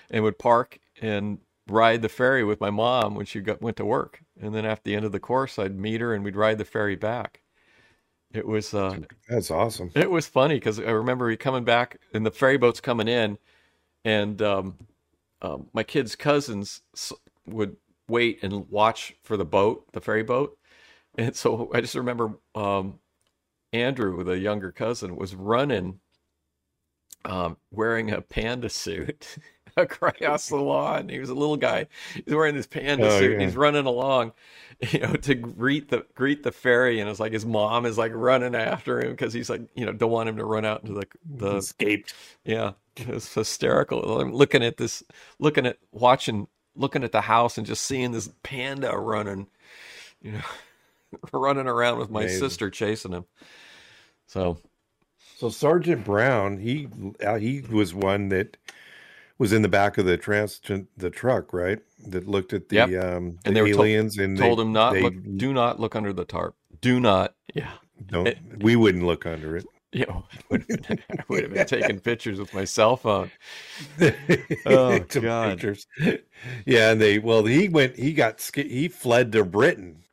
[0.09, 3.85] and would park and ride the ferry with my mom when she got, went to
[3.85, 6.57] work, and then after the end of the course, I'd meet her and we'd ride
[6.57, 7.41] the ferry back.
[8.33, 9.91] It was uh, That's awesome.
[9.95, 13.37] it was funny because I remember we coming back and the ferry boat's coming in,
[14.03, 14.75] and um,
[15.41, 16.81] um, my kids' cousins
[17.45, 17.75] would
[18.07, 20.57] wait and watch for the boat, the ferry boat,
[21.17, 22.99] and so I just remember um,
[23.73, 25.99] Andrew, the younger cousin, was running,
[27.25, 29.37] um, wearing a panda suit
[29.77, 31.09] across the lawn.
[31.09, 31.87] He was a little guy.
[32.13, 33.41] He's wearing this panda Oh, suit and yeah.
[33.41, 34.33] he's running along,
[34.91, 36.99] you know, to greet the greet the ferry.
[36.99, 39.91] And it's like his mom is like running after him because he's like, you know,
[39.93, 42.13] don't want him to run out into the the Escaped.
[42.45, 44.19] yeah, it's hysterical.
[44.21, 45.03] I'm looking at this,
[45.39, 49.47] looking at watching, looking at the house and just seeing this panda running,
[50.21, 50.41] you know,
[51.33, 52.27] running around with my Amazing.
[52.27, 53.25] sister chasing him.
[54.27, 54.57] So
[55.39, 56.89] So Sergeant Brown, he
[57.25, 58.57] uh, he was one that
[59.37, 60.59] was in the back of the trans
[60.97, 61.79] the truck, right?
[62.07, 63.03] That looked at the Yep.
[63.05, 65.53] um the And they were told- aliens and told they, him not they look, do
[65.53, 66.55] not look under the tarp.
[66.81, 67.35] Do not.
[67.53, 67.71] Yeah.
[68.07, 69.65] don't it- we wouldn't look under it.
[69.93, 70.99] You know, I would have been,
[71.29, 73.31] would have been taking pictures with my cell phone.
[74.65, 75.51] Oh, God.
[75.51, 75.87] pictures.
[76.65, 80.03] Yeah, and they well he went he got sca- he fled to Britain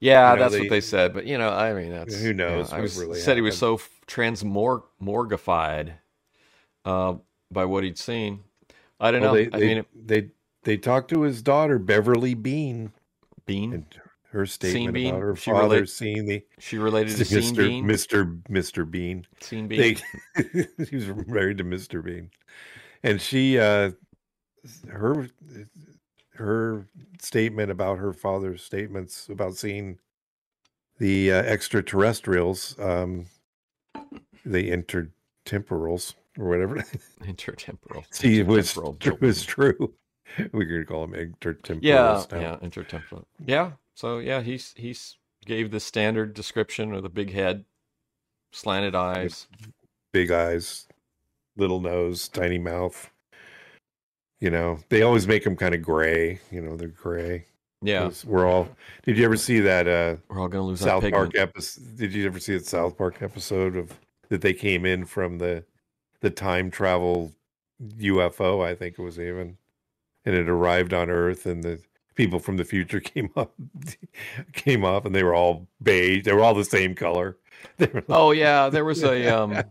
[0.00, 1.12] Yeah, You know, that's they- what they said.
[1.14, 3.78] But you know, I mean, that's Who knows I was, really said he was so
[4.06, 5.92] transmorgified
[6.84, 7.14] uh,
[7.50, 8.40] by what he'd seen.
[9.00, 9.36] I don't Well, know.
[9.44, 10.28] they, I they, mean, it, they
[10.64, 12.92] they talked to his daughter Beverly Bean
[13.46, 13.72] Bean.
[13.72, 13.86] and
[14.30, 17.56] her statement about her She father relate- seeing the She related to Mr.
[17.56, 17.84] Bean.
[17.84, 18.42] Mr.
[18.48, 18.88] Mr.
[18.90, 19.26] Bean.
[19.40, 19.96] Scene Bean.
[20.36, 22.02] They he was married to Mr.
[22.04, 22.30] Bean,
[23.02, 23.90] and she uh
[24.88, 25.28] her
[26.34, 26.86] her
[27.20, 29.98] statement about her father's statements about seeing
[30.98, 33.26] the uh, extraterrestrials, um,
[34.44, 36.76] the intertemporals or whatever.
[37.22, 38.04] Intertemporal.
[38.10, 39.94] See, it was intertemporal it was true.
[40.52, 41.80] We could call them intertemporals.
[41.82, 42.40] Yeah, now.
[42.40, 43.24] yeah, intertemporal.
[43.44, 43.72] Yeah.
[43.94, 47.66] So yeah, he's he's gave the standard description of the big head,
[48.50, 49.48] slanted eyes.
[50.10, 50.86] big eyes,
[51.56, 53.11] little nose, tiny mouth.
[54.42, 56.40] You know, they always make them kind of gray.
[56.50, 57.46] You know, they're gray.
[57.80, 58.68] Yeah, We're all.
[59.04, 61.96] Did you ever see that uh, we're all gonna lose South Park episode?
[61.96, 63.92] Did you ever see that South Park episode of
[64.30, 65.64] that they came in from the
[66.22, 67.32] the time travel
[67.98, 68.66] UFO?
[68.66, 69.58] I think it was even,
[70.24, 71.78] and it arrived on Earth, and the
[72.16, 73.54] people from the future came up,
[74.54, 76.24] came up, and they were all beige.
[76.24, 77.38] They were all the same color.
[77.78, 79.62] Like, Oh yeah, there was a um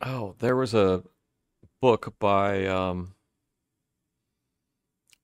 [0.00, 1.02] oh, there was a
[1.82, 3.12] book by um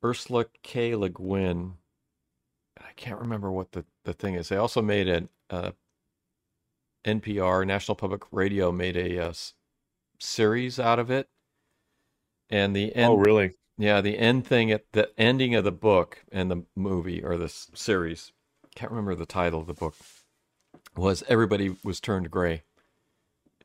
[0.04, 0.94] Ursula K.
[0.96, 1.74] Le Guin.
[2.78, 4.48] I can't remember what the, the thing is.
[4.48, 5.72] They also made an uh,
[7.04, 9.32] NPR, National Public Radio, made a uh,
[10.18, 11.28] series out of it.
[12.50, 13.52] And the end, oh, really?
[13.78, 17.48] yeah, the end thing at the ending of the book and the movie or the
[17.48, 18.32] series,
[18.74, 19.94] can't remember the title of the book,
[20.96, 22.62] was everybody was turned gray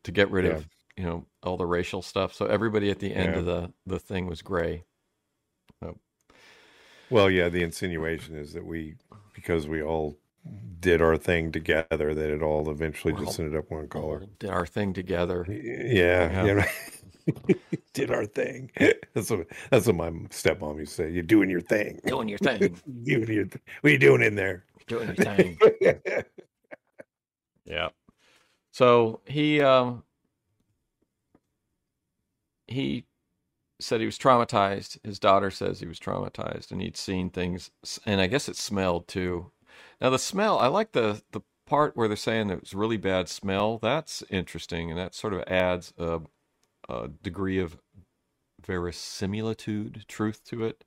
[0.04, 0.52] to get rid Yeah.
[0.52, 2.34] of you know all the racial stuff.
[2.34, 3.40] So everybody at the end Yeah.
[3.40, 4.84] of the the thing was gray.
[7.10, 8.96] Well, yeah, the insinuation is that we,
[9.34, 10.18] because we all
[10.80, 14.26] did our thing together, that it all eventually We're just all- ended up one color.
[14.40, 15.46] Did our thing together.
[15.50, 16.66] Yeah, Yeah.
[17.26, 17.54] yeah.
[17.94, 18.72] did our thing.
[19.14, 21.10] That's what that's what my stepmom used to say.
[21.12, 22.00] You're doing your thing.
[22.06, 22.80] Doing your thing.
[23.04, 24.64] doing your th- what are you doing in there?
[24.88, 25.58] Doing your thing.
[27.66, 27.90] Yeah.
[28.72, 30.04] So he um
[32.68, 33.04] he
[33.80, 34.98] said he was traumatized.
[35.04, 37.72] His daughter says he was traumatized and he'd seen things
[38.06, 39.52] and I guess it smelled too.
[40.02, 43.30] Now the smell, I like the the part where they're saying it was really bad
[43.30, 43.78] smell.
[43.80, 46.22] That's interesting and that sort of adds a,
[46.90, 47.78] a degree of
[48.66, 50.84] verisimilitude, truth to it.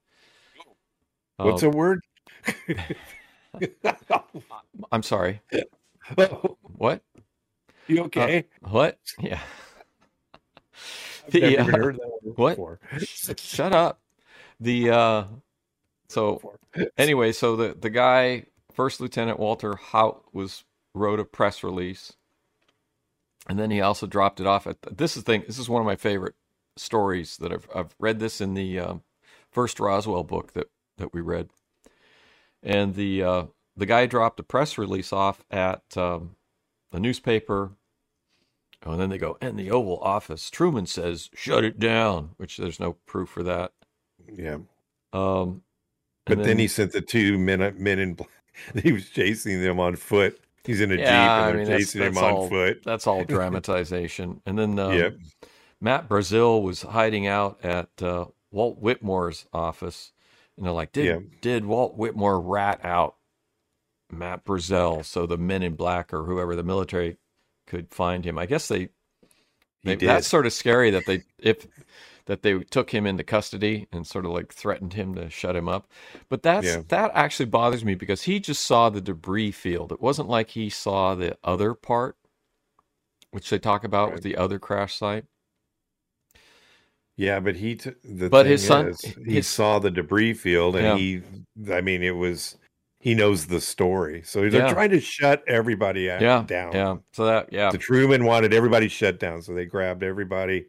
[1.38, 2.00] What's Uh, a word?
[4.92, 5.40] I'm sorry.
[6.76, 7.02] What?
[7.88, 8.44] you okay?
[8.62, 8.98] What?
[9.20, 9.40] Yeah.
[11.40, 12.50] The, uh, heard that what?
[12.50, 12.80] before.
[13.38, 14.00] Shut up.
[14.58, 15.24] The uh
[16.08, 16.58] so
[16.98, 22.14] anyway, so the the guy, First Lieutenant Walter Haut, was wrote a press release,
[23.48, 24.78] and then he also dropped it off at.
[24.96, 25.44] This is the thing.
[25.46, 26.34] This is one of my favorite
[26.76, 29.02] stories that I've I've read this in the um,
[29.52, 31.50] first Roswell book that that we read,
[32.60, 33.44] and the uh,
[33.76, 36.34] the guy dropped a press release off at um,
[36.90, 37.70] the newspaper.
[38.86, 40.48] Oh, and then they go, and the Oval Office.
[40.50, 43.72] Truman says, "Shut it down," which there's no proof for that.
[44.32, 44.58] Yeah.
[45.12, 45.62] Um,
[46.26, 48.30] But and then, he sent the two men men in black.
[48.82, 50.40] He was chasing them on foot.
[50.64, 52.48] He's in a Yeah, jeep I and mean, they're that's- chasing him that's on all-
[52.48, 52.82] foot.
[52.84, 54.40] That's all dramatization.
[54.46, 55.16] and then um, Yep.
[55.80, 60.12] Matt Brazel was hiding out at uh, Walt Whitmore's office,
[60.56, 61.18] and they're like, "Did Yeah.
[61.40, 63.16] did Walt Whitmore rat out
[64.10, 67.16] Matt Brazel so the Men in Black or whoever the military
[67.70, 68.90] could find him?" I guess they.
[69.82, 71.66] He they that's sort of scary that they if
[72.26, 75.68] that they took him into custody and sort of like threatened him to shut him
[75.68, 75.90] up.
[76.28, 76.82] But that's Yeah.
[76.88, 79.90] that actually bothers me because he just saw the debris field.
[79.90, 82.16] It wasn't like he saw the other part,
[83.30, 84.14] which they talk about Right.
[84.16, 85.24] with the other crash site.
[87.16, 90.34] Yeah, but he t- the But thing his son- is, he his- saw the debris
[90.34, 90.96] field and Yeah.
[90.98, 91.22] he
[91.72, 92.56] I mean it was
[93.00, 94.22] he knows the story.
[94.24, 94.72] So they're Yeah.
[94.72, 96.72] trying to shut everybody Yeah, down.
[96.72, 96.96] Yeah.
[97.12, 97.70] So that yeah.
[97.72, 100.66] The Truman wanted everybody shut down, so they grabbed everybody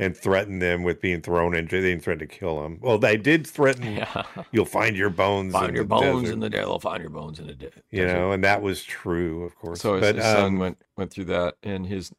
[0.00, 1.80] and threatened them with being thrown in jail.
[1.82, 2.78] They didn't threaten to kill them.
[2.80, 4.24] Well, they did threaten Yeah.
[4.50, 6.64] you'll find your bones Find in your the bones desert, in the desert.
[6.66, 7.84] They'll find your bones in the desert.
[7.90, 9.80] you know, and that was true, of course.
[9.82, 12.12] So his, but his son um, went went through that, and his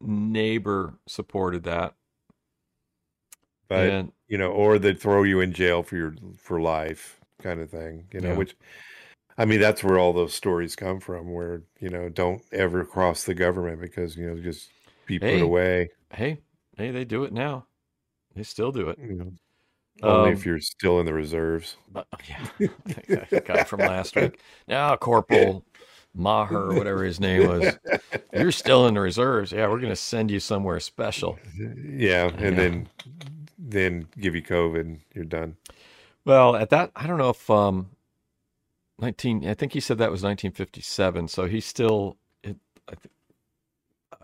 [0.00, 1.94] neighbor supported that.
[3.68, 7.60] but and you know, or they'd throw you in jail for your for life kind
[7.60, 8.36] of thing, you know, Yeah.
[8.36, 8.56] which
[9.38, 13.24] I mean, that's where all those stories come from where, you know, don't ever cross
[13.24, 14.70] the government because, you know, just
[15.06, 15.40] be put Hey.
[15.40, 16.40] away, hey,
[16.76, 17.66] hey, they do it now.
[18.34, 18.98] They still do it.
[18.98, 19.32] you know.
[20.02, 21.76] Only Um, if you're still in the reserves.
[21.92, 22.46] But, yeah,
[22.86, 24.40] that guy from last week.
[24.68, 25.64] Now, Corporal
[26.14, 27.78] Maher, whatever his name was,
[28.34, 29.52] you're still in the reserves.
[29.52, 31.38] Yeah, we're going to send you somewhere special.
[31.58, 32.58] Yeah, and Yeah.
[32.58, 32.88] then
[33.58, 35.00] then give you COVID.
[35.14, 35.56] You're done.
[36.24, 37.90] Well, at that, I don't know if um,
[38.98, 39.46] nineteen.
[39.48, 41.28] I think he said that was 1957.
[41.28, 42.16] So he's still.
[42.42, 42.56] It,
[42.88, 43.12] I think,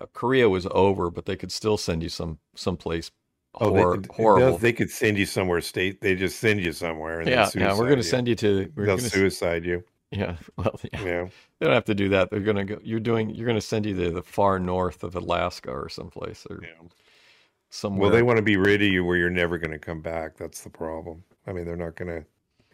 [0.00, 3.10] uh, Korea was over, but they could still send you some someplace
[3.54, 4.58] hor- they, horrible.
[4.58, 6.00] They could send you somewhere state.
[6.00, 7.20] They just send you somewhere.
[7.20, 7.72] And yeah, yeah.
[7.76, 8.72] We're going to send you to.
[8.74, 9.84] We're They'll gonna, suicide you.
[10.10, 10.36] yeah.
[10.56, 11.04] Well, yeah.
[11.04, 11.28] Yeah.
[11.58, 12.30] They don't have to do that.
[12.30, 12.78] They're going to go.
[12.82, 13.30] You're doing.
[13.30, 16.88] You're going to send you to the far north of Alaska or someplace or yeah.
[17.70, 18.02] somewhere.
[18.02, 20.36] Well, they want to be rid of you where you're never going to come back.
[20.36, 21.24] That's the problem.
[21.46, 22.26] I mean, they're not going to.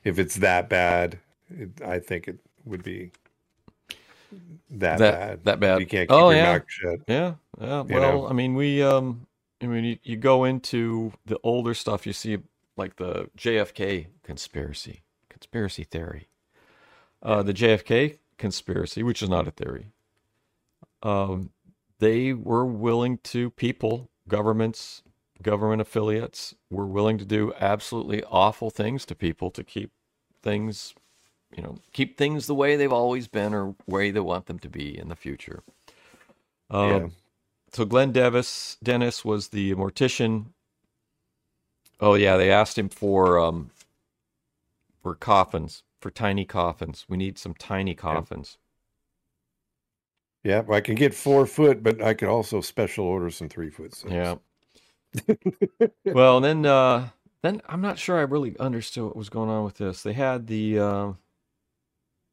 [0.04, 1.18] If it's that bad,
[1.50, 3.12] it, I think it would be
[4.70, 5.44] that, That- bad.
[5.44, 5.80] that bad.
[5.80, 6.52] You can't keep Oh, your yeah.
[6.52, 7.00] mouth shut.
[7.08, 7.82] Yeah, yeah.
[7.84, 8.28] You Well, know?
[8.28, 9.26] I mean, we, um,
[9.62, 12.38] I mean, you, you go into the older stuff, you see
[12.76, 16.28] like the JFK conspiracy, conspiracy theory,
[17.22, 19.87] uh, the JFK conspiracy, which is not a theory.
[21.02, 21.50] Um,
[21.98, 25.02] they were willing to people, governments,
[25.42, 29.90] government affiliates were willing to do absolutely awful things to people to keep
[30.42, 30.94] things,
[31.56, 34.68] you know, keep things the way they've always been or way they want them to
[34.68, 35.62] be in the future.
[36.70, 37.08] Um, Yeah.
[37.72, 40.46] so Glenn Davis Dennis was the mortician.
[42.00, 43.70] Oh yeah, they asked him for um
[45.02, 47.06] for coffins, for tiny coffins.
[47.08, 48.58] We need some tiny coffins.
[50.44, 54.02] Yeah, I can get four foot, but I could also special order some three foot.
[54.08, 54.37] Yeah.
[56.04, 57.08] well, and then uh
[57.42, 60.02] then I'm not sure I really understood what was going on with this.
[60.02, 61.12] They had the uh,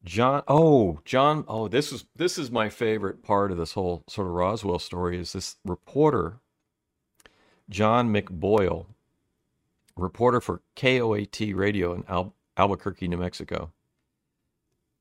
[0.06, 4.28] John oh, John oh, this is this is my favorite part of this whole sort
[4.28, 6.40] of Roswell story is this reporter
[7.70, 8.86] John McBoyle,
[9.98, 13.72] reporter for KOAT radio in Al- Albuquerque, New Mexico.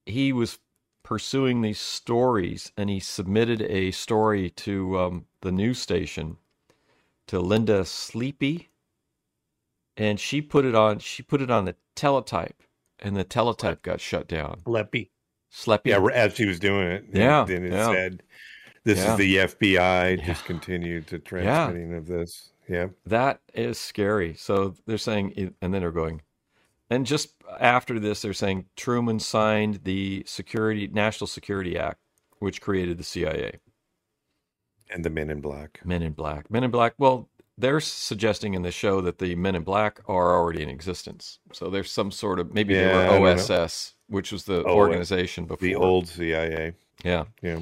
[0.06, 0.58] He was
[1.02, 6.38] pursuing these stories and he submitted a story to um, the news station
[7.26, 8.68] to Linda Sleppy
[9.98, 12.63] and she put it on she put it on the teletype
[13.00, 14.60] and the teletype got shut down.
[14.64, 15.10] Sleppy.
[15.52, 15.86] Sleppy.
[15.86, 17.04] Yeah, as she was doing it.
[17.12, 17.92] Yeah, Then it yeah.
[17.92, 18.22] said,
[18.84, 19.12] "This Yeah.
[19.12, 20.26] is the FBI Yeah.
[20.26, 22.88] discontinued to transmitting of this." Yeah.
[23.06, 24.34] That is scary.
[24.34, 26.22] So they're saying, and then they're going,
[26.90, 32.00] and just after this, they're saying Truman signed the Security National Security Act,
[32.38, 33.58] which created the CIA.
[34.90, 35.80] And the Men in Black.
[35.84, 36.50] Men in Black.
[36.50, 36.94] Men in Black.
[36.98, 41.38] Well, they're suggesting in the show that the Men in Black are already in existence.
[41.52, 43.28] So there's some sort of maybe Yeah, they were.
[43.30, 46.72] OSS, which was the Oh, organization before The old CIA.
[47.04, 47.24] Yeah.
[47.42, 47.60] Yeah.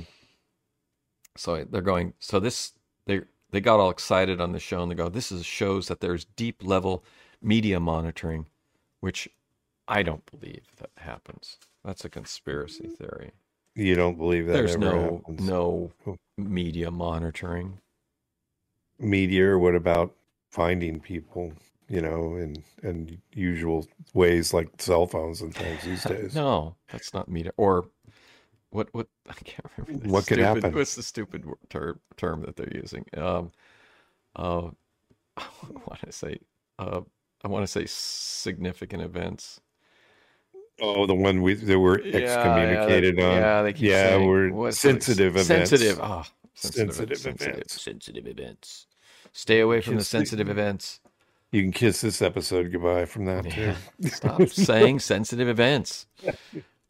[1.37, 2.14] So they're going.
[2.18, 2.72] So this
[3.07, 5.09] they they got all excited on the show and they go.
[5.09, 7.05] This is shows that there's deep level
[7.42, 8.46] media monitoring,
[9.00, 9.28] which
[9.88, 11.59] I don't believe that happens.
[11.85, 13.33] That's a conspiracy theory.
[13.74, 15.40] You don't believe that There's no happens.
[15.40, 15.90] no
[16.37, 17.78] media monitoring.
[19.02, 20.14] Media or what about
[20.50, 21.52] finding people
[21.88, 27.12] you know in in usual ways like cell phones and things these days No, that's
[27.12, 27.52] not media.
[27.56, 27.84] Or
[28.70, 28.88] what?
[28.92, 29.08] What?
[29.28, 30.06] I can't remember.
[30.06, 30.74] the What could stupid- happen?
[30.74, 33.04] What's the stupid wor- term term that they're using?
[33.16, 33.52] Um,
[34.36, 34.68] uh,
[35.36, 35.44] I
[35.86, 36.38] want to say.
[36.78, 37.02] Uh,
[37.44, 39.60] I want to say significant events.
[40.80, 44.28] oh the one we that were Yeah, excommunicated yeah, on Yeah, they keep yeah saying,
[44.28, 46.00] we're what's it, sensitive events Sensitive.
[46.02, 47.82] Oh, sensitive, Sensitive sensitive, events.
[47.82, 48.86] sensitive events.
[49.33, 51.01] Stay away from the Kiss the- sensitive events.
[51.51, 53.75] you can kiss this episode goodbye from that Yeah.
[54.01, 56.07] too Stop saying sensitive events.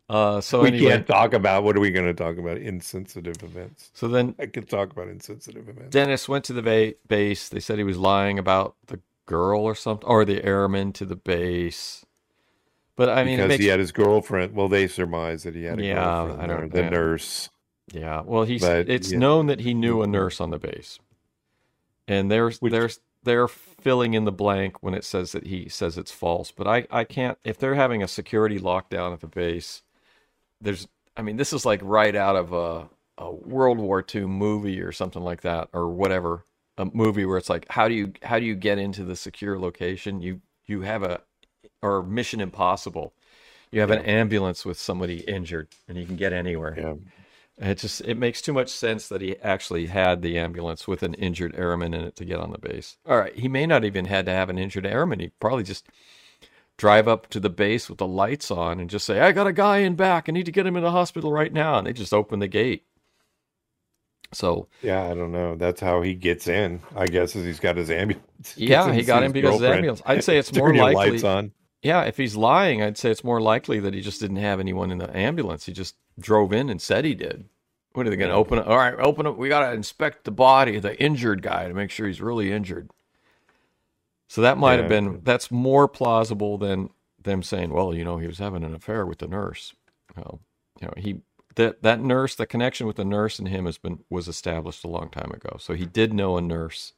[0.09, 3.43] Uh, so we anyway, can't talk about what are we going to talk about insensitive
[3.43, 7.49] events so then i could talk about insensitive events Dennis went to the ba- base.
[7.49, 11.17] They said he was lying about the girl or something, or the airman to the
[11.17, 12.05] base.
[12.97, 15.79] But I mean, because makes, he had his girlfriend well they surmise that he had
[15.81, 16.91] a Yeah, girlfriend I don't- there, the yeah.
[16.91, 17.51] nurse
[17.93, 18.23] yeah.
[18.25, 19.19] Well, he's But, it's yeah.
[19.19, 20.99] known that he knew a nurse on the base,
[22.09, 25.97] and there's Which- there's they're filling in the blank when it says that he says
[25.97, 26.51] it's false.
[26.51, 29.83] But I I can't if they're having a security lockdown at the base.
[30.61, 32.89] There's I mean this is like right out of a
[33.19, 36.45] a World War II movie or something like that or whatever
[36.79, 39.59] a movie where it's like how do you how do you get into the secure
[39.59, 41.21] location you you have a
[41.83, 43.13] or Mission Impossible
[43.71, 46.95] you have an ambulance with somebody injured and you can get anywhere yeah
[47.59, 51.15] it just it makes too much sense that he actually had the ambulance with an
[51.15, 52.97] injured airman in it to get on the base.
[53.07, 55.21] All right, he may not even had to have an injured airman.
[55.21, 55.87] He probably just
[56.79, 59.53] drive up to the base with the lights on and just say, "I got a
[59.53, 60.29] guy in back.
[60.29, 62.49] I need to get him in the hospital right now." And they just open the
[62.49, 62.85] gate.
[64.33, 65.57] So Yeah, I don't know.
[65.57, 66.81] That's how he gets in.
[66.97, 68.27] I guess is he's got his ambulance.
[68.39, 70.03] Gets yeah, he got in because of the ambulance.
[70.07, 71.13] I'd say it's more likely.
[71.13, 71.53] lights on.
[71.83, 74.91] Yeah, if he's lying, I'd say it's more likely that he just didn't have anyone
[74.91, 75.67] in the ambulance.
[75.67, 77.47] He just drove in and said he did.
[77.93, 78.67] What are they going to open it?
[78.67, 79.37] All right, open it.
[79.37, 82.53] We got to inspect the body of the injured guy to make sure he's really
[82.53, 82.91] injured.
[84.29, 84.89] So that might have Yeah.
[84.89, 86.91] been that's more plausible than
[87.23, 89.75] them saying, "Well, you know, he was having an affair with the nurse."
[90.17, 90.41] Well,
[90.81, 91.23] you know, he
[91.57, 94.89] that that nurse, the connection with the nurse and him has been was established a
[94.89, 95.57] long time ago.
[95.61, 96.95] So he did know a nurse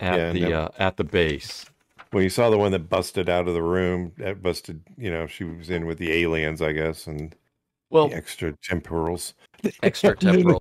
[0.00, 1.66] at Yeah, the uh, at the base.
[2.10, 5.26] When you saw the one that busted out of the room, that busted, you know,
[5.26, 7.36] she was in with the aliens, I guess, and
[7.94, 9.34] Well, the extra temporals.
[9.84, 10.60] extra temporal.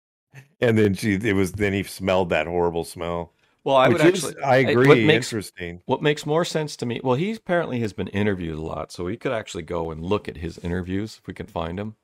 [0.60, 3.34] and then she, it was, then he smelled that horrible smell.
[3.62, 4.42] Well, I would is, actually.
[4.42, 5.82] I what agree, makes interesting.
[5.84, 7.00] what makes more sense to me?
[7.04, 10.28] Well, he apparently has been interviewed a lot, so we could actually go and look
[10.28, 11.96] at his interviews if we can find them.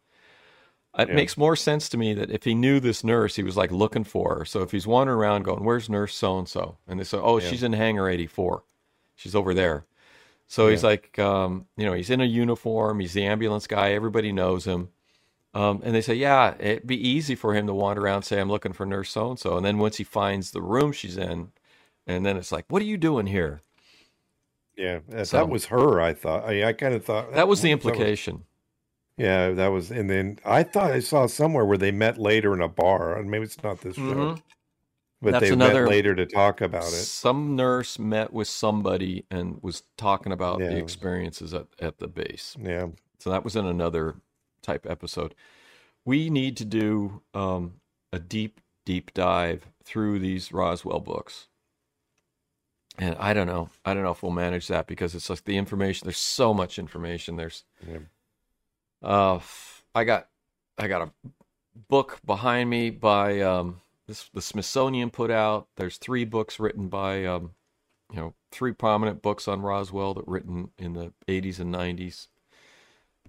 [0.98, 1.14] It Yeah.
[1.14, 4.04] makes more sense to me that if he knew this nurse, he was like looking
[4.04, 4.44] for her.
[4.44, 7.38] So if he's wandering around going, "Where's Nurse So and So?" and they say, "Oh,
[7.38, 7.48] Yeah.
[7.48, 8.64] she's in Hangar 84.
[9.16, 9.86] She's over there."
[10.50, 13.00] So he's like, um, you know, he's in a uniform.
[13.00, 13.92] He's the ambulance guy.
[13.92, 14.88] Everybody knows him.
[15.54, 18.40] Um, and they say, yeah, it'd be easy for him to wander around and say,
[18.40, 19.56] I'm looking for nurse so and so.
[19.56, 21.52] And then once he finds the room she's in,
[22.06, 23.60] and then it's like, what are you doing here?
[24.76, 26.00] Yeah, that, So- that was her.
[26.00, 26.44] I thought.
[26.44, 28.44] I, I kind of thought That was the that implication.
[29.16, 29.90] yeah, that was.
[29.90, 33.30] And then I thought I saw somewhere where they met later in a bar, and
[33.30, 34.42] maybe it's not this show, Mhm.
[35.20, 36.90] But That's they another- met later to talk about it.
[36.92, 42.56] Some nurse met with somebody and was talking about the experiences at, at the base.
[42.60, 42.88] Yeah,
[43.18, 44.14] So that was in another
[44.62, 45.34] type episode.
[46.04, 47.80] We need to do um,
[48.12, 51.48] a deep, deep dive through these Roswell books.
[52.98, 53.68] And I don't know.
[53.84, 56.06] I don't know if we'll manage that because it's like the information.
[56.06, 57.36] There's so much information.
[57.36, 57.98] There's, Yeah.
[59.02, 59.40] uh,
[59.94, 60.28] I got,
[60.78, 61.10] I got a
[61.88, 65.68] book behind me by um, this the Smithsonian put out.
[65.76, 67.52] There's three books written by, um,
[68.10, 72.26] you know, three prominent books on Roswell that written in the 80s and 90s.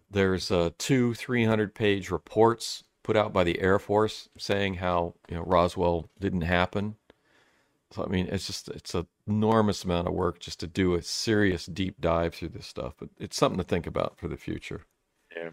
[0.09, 5.35] There's uh, two 300 page reports put out by the Air Force saying how you
[5.35, 6.95] know Roswell didn't happen.
[7.91, 11.01] So I mean, it's just it's an enormous amount of work just to do a
[11.01, 12.93] serious deep dive through this stuff.
[12.97, 14.85] But it's something to think about for the future.
[15.35, 15.49] Yeah.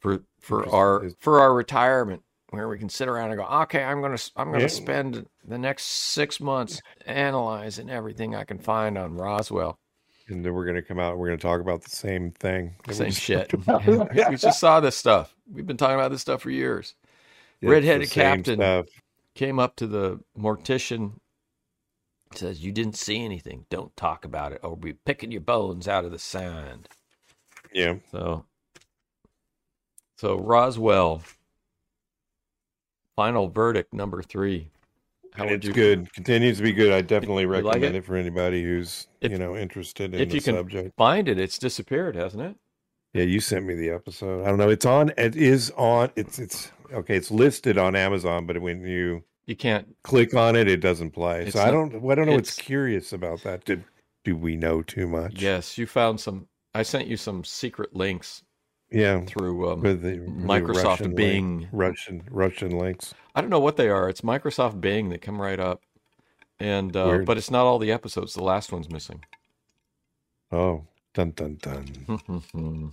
[0.00, 4.00] For for our for our retirement, where we can sit around and go, okay, I'm
[4.00, 4.68] gonna I'm gonna Yeah.
[4.68, 9.78] spend the next six months analyzing everything I can find on Roswell.
[10.28, 11.12] and then we're gonna come out.
[11.12, 12.74] and We're gonna talk about the same thing.
[12.90, 13.48] Same shit.
[13.50, 14.14] talked about.
[14.30, 15.34] we just saw this stuff.
[15.50, 16.94] We've been talking about this stuff for years.
[17.60, 18.56] It's Redheaded captain.
[18.58, 18.86] stuff.
[19.34, 21.12] Came up to the mortician,
[22.34, 23.66] says, "You didn't see anything.
[23.70, 26.88] Don't talk about it, or we'll be picking your bones out of the sand."
[27.72, 28.44] Yeah, So,
[30.16, 31.22] so Roswell,
[33.16, 34.68] final verdict number three.
[35.32, 35.72] How and would it's you?
[35.72, 36.12] good.
[36.12, 36.92] Continues to be good.
[36.92, 37.98] I definitely You like recommend it?
[37.98, 38.04] it?
[38.04, 40.96] for anybody who's If- you know interested in if the you can- subject.
[40.96, 41.38] Find it.
[41.40, 42.56] It's disappeared, hasn't it?
[43.12, 44.44] Yeah, you sent me the episode.
[44.44, 44.68] I don't know.
[44.68, 45.10] It's on.
[45.16, 46.10] It is on.
[46.16, 47.16] It's it's okay.
[47.16, 49.86] It's listed on Amazon, but when you You can't.
[50.02, 51.50] click on it, it doesn't play.
[51.50, 51.94] So I don't.
[51.94, 52.34] I don't know.
[52.34, 53.64] What's it's- curious about that?
[53.64, 53.84] Did
[54.24, 55.40] do we know too much?
[55.40, 56.46] Yes, you found some.
[56.74, 58.42] I sent you some secret links
[58.96, 59.22] Yeah.
[59.26, 61.68] through um, With the, Microsoft Russian link- Bing.
[61.72, 63.14] Russian Russian links.
[63.34, 64.08] I don't know what they are.
[64.08, 65.10] It's Microsoft Bing.
[65.10, 65.82] that come right up,
[66.60, 68.34] and uh, but it's not all the episodes.
[68.34, 69.24] The last one's missing.
[70.52, 70.84] Oh,
[71.14, 71.86] dun dun dun.
[72.06, 72.30] so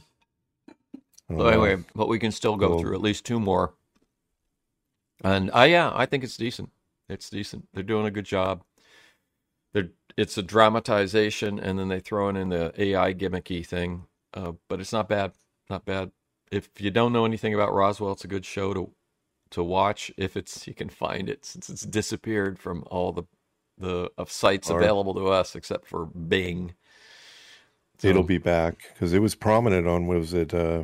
[1.30, 2.80] Oh, anyway, but we can still go Cool.
[2.80, 3.74] through at least two more.
[5.24, 6.72] And uh, yeah, I think it's decent.
[7.10, 7.68] It's decent.
[7.74, 8.64] They're doing a good job.
[9.74, 14.04] They're it's a dramatization, and then they throw in the AI gimmicky thing.
[14.34, 15.34] Uh, but it's not bad.
[15.70, 16.12] Not bad.
[16.52, 18.92] If you don't know anything about Roswell, it's a good show to
[19.52, 23.24] to watch if it's you can find it since it's disappeared from all the
[23.78, 26.74] the of sites available to us except for Bing.
[28.00, 30.08] So- It'll be back because it was prominent on.
[30.08, 30.54] what Was it?
[30.54, 30.84] uh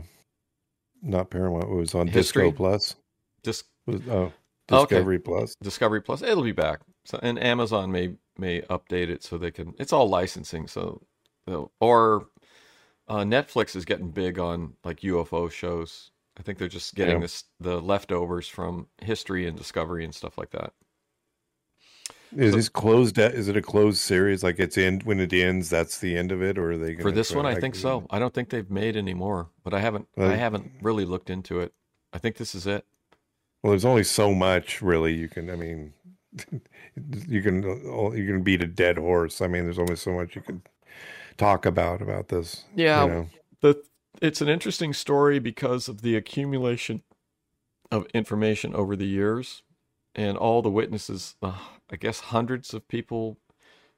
[1.01, 1.65] Not Paramount.
[1.65, 2.43] It was on History?
[2.45, 2.95] Disco Plus.
[3.43, 4.31] Dis- Was, oh,
[4.71, 4.95] Okay.
[4.95, 5.55] Discovery Plus.
[5.63, 6.21] Discovery Plus.
[6.21, 6.81] It'll be back.
[7.05, 9.73] So and Amazon may may update it so they can.
[9.79, 10.67] It's all licensing.
[10.67, 11.01] So
[11.79, 12.27] or
[13.09, 16.11] uh, Netflix is getting big on like UFO shows.
[16.37, 17.21] I think they're just getting Yeah.
[17.21, 20.73] this the leftovers from history and Discovery and stuff like that.
[22.35, 23.17] Is So- this closed?
[23.17, 24.43] Is it a closed series?
[24.43, 27.11] Like it's in when it ends, that's the end of it, or are they For
[27.11, 28.05] this one, I like, think so.
[28.11, 30.07] I don't think they've made any more, but I haven't.
[30.17, 31.73] I haven't really looked into it.
[32.13, 32.85] I think this is it.
[33.63, 35.49] Well, there's only so much really you can.
[35.49, 35.93] I mean,
[37.27, 37.63] you can
[38.15, 39.41] you can beat a dead horse.
[39.41, 40.61] I mean, there's only so much you can
[41.39, 42.65] talk about about this.
[42.75, 43.29] Yeah, you know?
[43.61, 43.83] the
[44.21, 47.01] it's an interesting story because of the accumulation
[47.91, 49.63] of information over the years
[50.15, 51.57] and all the witnesses, uh,
[51.91, 53.37] I guess hundreds of people.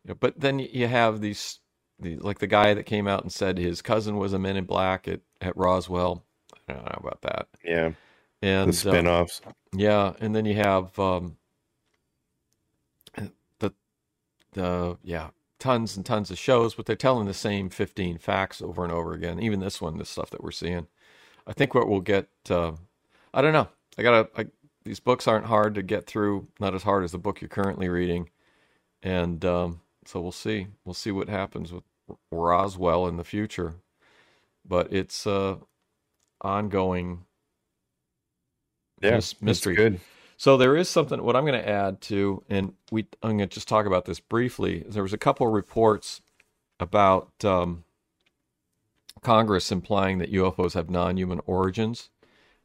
[0.04, 1.60] You know, but then you have these,
[2.00, 4.66] the, like the guy that came out and said his cousin was a Men in
[4.66, 6.24] Black at, at Roswell.
[6.68, 7.48] I don't know about that.
[7.64, 7.92] Yeah.
[8.42, 9.42] And The spin-offs.
[9.46, 11.38] uh, yeah, and then you have um,
[13.60, 13.72] the
[14.54, 15.30] the yeah
[15.62, 19.14] tons and tons of shows, but they're telling the same fifteen facts over and over
[19.14, 19.40] again.
[19.42, 20.88] Even this one, this stuff that we're seeing.
[21.48, 22.28] I think what we'll get.
[22.50, 22.74] Uh,
[23.34, 23.70] I don't know.
[23.98, 24.30] I gotta.
[24.38, 24.48] I,
[24.84, 26.48] these books aren't hard to get through.
[26.60, 28.30] Not as hard as the book you're currently reading,
[29.04, 30.68] and um, so we'll see.
[30.86, 31.84] We'll see what happens with
[32.32, 33.76] Roswell in the future.
[34.68, 35.58] But it's uh,
[36.42, 37.26] ongoing
[39.02, 39.16] Yeah.
[39.18, 39.76] mis- mystery.
[39.76, 40.00] good.
[40.42, 41.22] So there is something.
[41.22, 44.20] What I'm going to add to, and we, I'm going to just talk about this
[44.20, 44.84] briefly.
[44.90, 46.20] There was a couple of reports
[46.80, 47.84] about um,
[49.22, 52.10] Congress implying that UFOs have non-human origins,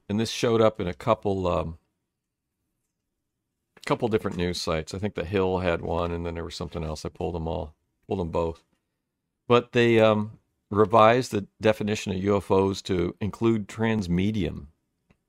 [0.08, 1.76] and this showed up in a couple, um,
[3.84, 4.94] couple different news sites.
[4.94, 7.04] I think the Hill had one, and then there was something else.
[7.04, 7.74] I pulled them all,
[8.08, 8.64] pulled them both.
[9.48, 10.38] But they um,
[10.70, 14.68] revised the definition of UFOs to include transmedium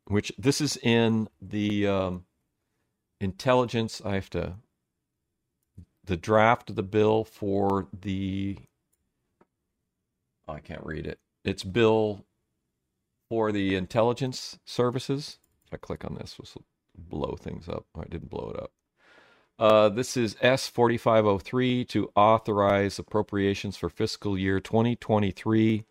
[0.10, 2.24] which this is in the um,
[3.22, 4.02] intelligence.
[4.06, 4.56] I have to
[6.06, 8.58] the draft of the bill for the.
[10.48, 11.20] oh, I can't read it.
[11.46, 12.26] It's bill
[13.30, 15.40] for the intelligence services.
[15.68, 16.66] If I click on this, this will
[16.98, 17.86] blow things up.
[17.98, 18.72] I didn't blow it up.
[19.60, 24.96] Uh, this is S forty five oh three to authorize appropriations for fiscal year twenty
[24.96, 25.86] twenty three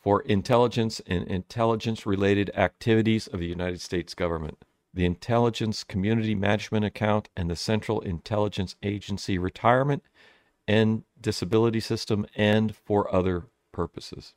[0.00, 6.84] for intelligence and intelligence related activities of the United States government, the Intelligence Community Management
[6.84, 10.02] Account, and the Central Intelligence Agency Retirement
[10.66, 14.34] and Disability System, and for other purposes.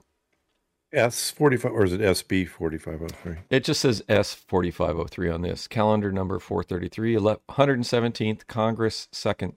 [0.92, 3.38] S forty five or is it SB forty five oh three?
[3.50, 9.54] It just says S4503 on this, calendar number 433, 117th Congress, second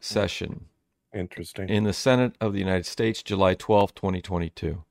[0.00, 0.66] session.
[1.12, 1.68] Interesting.
[1.68, 4.84] in the Senate of the United States, July 12, 2022.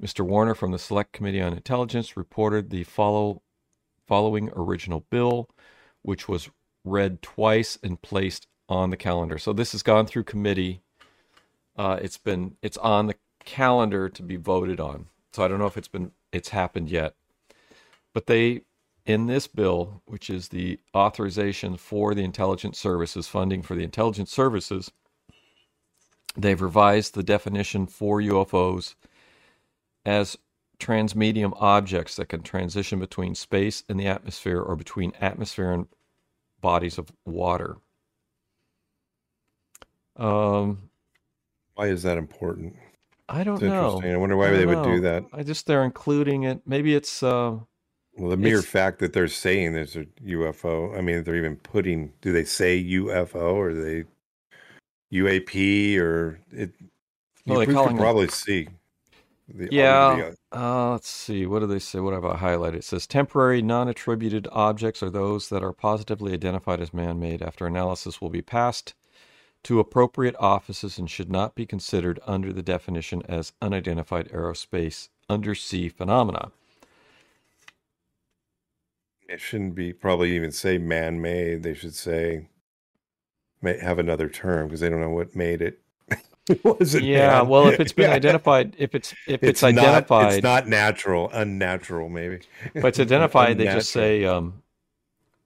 [0.00, 0.24] Mr.
[0.24, 3.42] Warner from the Select Committee on Intelligence reported the follow,
[4.08, 5.48] following original bill,
[6.02, 6.50] which was
[6.84, 9.38] read twice and placed on the calendar.
[9.38, 10.82] So this has gone through committee.
[11.76, 15.06] Uh, it's been it's on the calendar to be voted on.
[15.32, 17.14] So I don't know if it's been it's happened yet,
[18.14, 18.62] but they
[19.06, 24.32] in this bill, which is the authorization for the intelligence services funding for the intelligence
[24.32, 24.90] services
[26.38, 28.94] They've revised the definition for UFOs
[30.06, 30.38] as
[30.78, 35.86] transmedium objects that can transition between space and the atmosphere or between atmosphere and
[36.60, 37.76] bodies of water.
[40.16, 40.90] Um,
[41.74, 42.76] Why is that important?
[43.28, 43.84] I don't It's know.
[43.86, 44.12] interesting.
[44.14, 45.24] I wonder why I they don't would do that.
[45.32, 46.62] I just they're including it.
[46.66, 47.56] Maybe it's uh,
[48.16, 52.12] Well, the mere fact that they're saying there's a UFO, I mean, they're even putting,
[52.22, 54.04] do they say UFO or they
[55.12, 56.72] UAP or it?
[56.80, 56.88] You
[57.46, 58.68] Well, they're could calling it- probably see.
[59.48, 60.32] The, Yeah.
[60.52, 61.46] Uh, let's see.
[61.46, 62.00] What do they say?
[62.00, 62.76] What have I highlighted?
[62.76, 67.42] It says temporary non attributed objects are those that are positively identified as man made.
[67.42, 68.94] After analysis will be passed
[69.64, 75.88] to appropriate offices and should not be considered under the definition as unidentified aerospace undersea
[75.88, 76.52] phenomena.
[79.28, 81.62] it shouldn't be probably even say man-made.
[81.62, 82.48] They should say
[83.60, 85.80] may have another term because they don't know what made it.
[86.64, 87.48] Was it yeah, man?
[87.48, 88.16] well, if it's been Yeah.
[88.16, 92.40] identified, if it's if it's, not- identified, it's not natural, unnatural, maybe.
[92.74, 94.62] but it's identified, they just say um,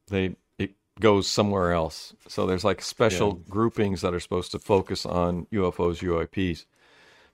[0.09, 2.15] they it goes somewhere else.
[2.29, 6.67] So there's like special groupings that are supposed to focus on UFOs, UIPs.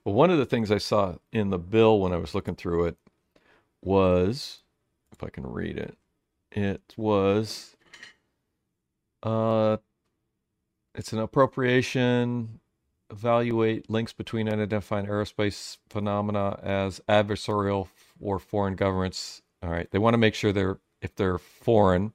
[0.05, 2.87] But one of the things I saw in the bill when I was looking through
[2.87, 2.97] it
[3.83, 4.61] was,
[5.13, 5.99] if I can read it,
[6.53, 7.77] it was,
[9.23, 9.77] uh,
[10.95, 12.61] it's an appropriation.
[13.11, 17.89] Evaluate links between unidentified aerospace phenomena as adversarial
[18.21, 19.43] or foreign governments.
[19.63, 22.13] All right, they want to make sure they're if they're foreign.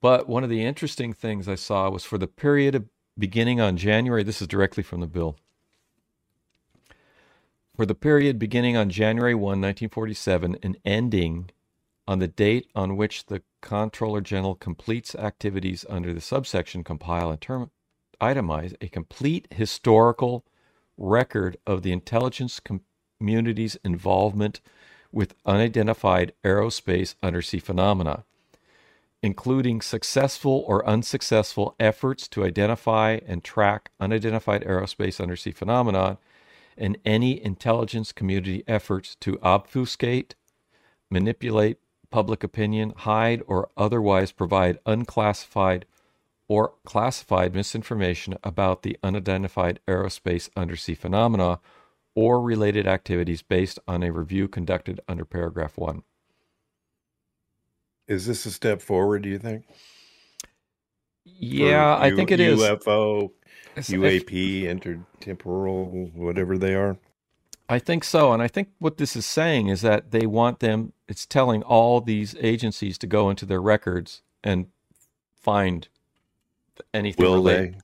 [0.00, 3.76] But one of the interesting things I saw was for the period of beginning on
[3.76, 4.22] January.
[4.22, 5.36] This is directly from the bill.
[7.76, 11.50] For the period beginning on January 1, 1947, and ending
[12.08, 17.40] on the date on which the Comptroller General completes activities under the subsection compile and
[17.40, 17.70] term
[18.20, 20.44] itemize a complete historical
[20.96, 22.60] record of the intelligence
[23.18, 24.60] community's involvement
[25.12, 28.24] with unidentified aerospace undersea phenomena,
[29.22, 36.18] including successful or unsuccessful efforts to identify and track unidentified aerospace undersea phenomena,
[36.76, 40.34] and any intelligence community efforts to obfuscate,
[41.10, 41.78] manipulate,
[42.10, 45.84] public opinion, hide, or otherwise provide unclassified
[46.48, 51.60] or classified misinformation about the unidentified aerospace undersea phenomena
[52.14, 56.02] or related activities based on a review conducted under paragraph 1.
[58.08, 59.64] Is this a step forward, do you think?
[61.24, 62.72] Yeah, For I U- think it is.
[62.86, 63.32] UFO,
[63.88, 66.98] UAP, intertemporal, whatever they are.
[67.68, 68.32] I think so.
[68.32, 72.00] And I think what this is saying is that they want them, it's telling all
[72.00, 74.68] these agencies to go into their records and
[75.34, 75.88] find
[76.94, 77.74] anything Will related.
[77.74, 77.78] they?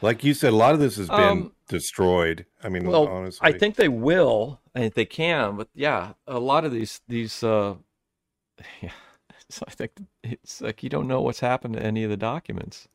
[0.00, 2.46] Like you said, a lot of this has been Um, destroyed.
[2.62, 4.60] I mean, Well, honestly, I think they will.
[4.74, 5.56] I think they can.
[5.56, 7.74] But yeah, a lot of these, these, uh,
[8.80, 8.90] yeah.
[9.50, 12.86] So I think it's like you don't know what's happened to any of the documents.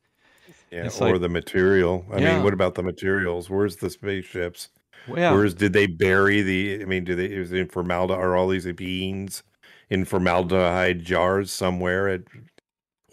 [0.71, 2.05] yeah, it's or like- the material.
[2.11, 2.35] I Yeah.
[2.35, 3.49] mean, what about the materials?
[3.49, 4.69] Where's the spaceships?
[5.07, 5.33] Well, yeah.
[5.33, 6.81] Where's did they bury the?
[6.81, 8.19] I mean, do they is it in formaldehyde?
[8.23, 9.43] Are all these beans
[9.89, 12.21] in formaldehyde jars somewhere at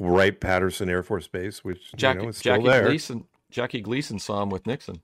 [0.01, 2.87] Wright Patterson Air Force Base, which Jackie, you know is still Jackie there?
[2.87, 5.01] Gleason, Jackie Gleason saw him with Nixon.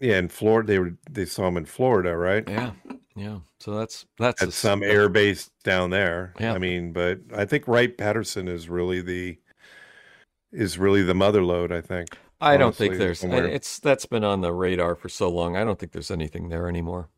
[0.00, 2.46] Yeah, in Florida, they were they saw him in Florida, right?
[2.48, 2.72] Yeah,
[3.14, 3.38] yeah.
[3.60, 6.34] So that's that's At a- some air base down there.
[6.40, 6.54] Yeah.
[6.54, 9.38] I mean, but I think Wright Patterson is really the
[10.52, 11.70] is really the mother lode.
[11.70, 12.18] I think.
[12.40, 13.46] I don't think there's somewhere.
[13.46, 15.56] it's that's been on the radar for so long.
[15.56, 17.08] I don't think there's anything there anymore.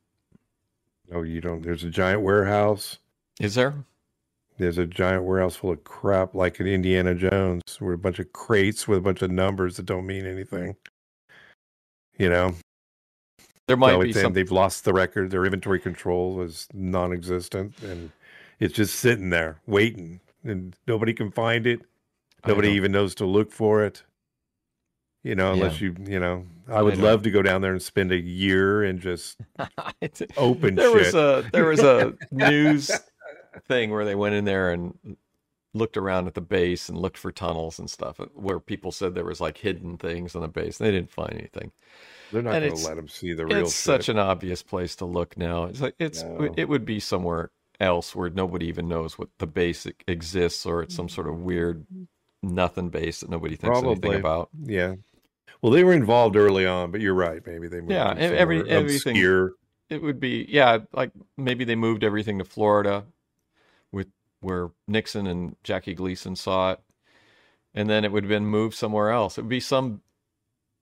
[1.13, 1.63] Oh, you don't.
[1.63, 2.99] There's a giant warehouse.
[3.41, 3.75] Is there?
[4.59, 8.33] There's a giant warehouse full of crap, like in Indiana Jones, where a bunch of
[8.33, 10.77] crates with a bunch of numbers that don't mean anything.
[12.19, 12.55] You know,
[13.69, 14.33] There might So be some.
[14.33, 15.31] they've lost the record.
[15.31, 18.11] Their inventory control is non-existent, and
[18.59, 21.83] it's just sitting there waiting, and nobody can find it.
[22.47, 24.05] Nobody even knows to look for it.
[25.25, 27.05] You know, unless you, you know, I would know.
[27.05, 29.37] love to go down there and spend a year and just
[30.37, 32.91] open there was a there was a news
[33.65, 35.17] thing where they went in there and
[35.75, 39.25] looked around at the base and looked for tunnels and stuff where people said there
[39.25, 40.79] was like hidden things on the base.
[40.79, 41.71] They didn't find anything.
[42.33, 43.85] They're not going to let them see the real it's shit.
[43.85, 45.65] such an obvious place to look now.
[45.65, 46.53] It's like it's No.
[46.57, 50.95] it would be somewhere else where nobody even knows what the base exists or it's
[50.95, 51.87] some sort of weird
[52.43, 54.17] nothing base that nobody thinks anything Probably.
[54.19, 54.49] about.
[54.65, 54.95] Yeah.
[55.63, 57.41] Well, they were involved early on, but you're right.
[57.47, 59.53] Maybe they moved Yeah, every- everything- obscure.
[59.91, 63.05] It would be yeah, like maybe they moved everything to Florida
[64.41, 66.81] where Nixon and Jackie Gleason saw it.
[67.75, 69.37] And then it would have been moved somewhere else.
[69.39, 70.03] It would be some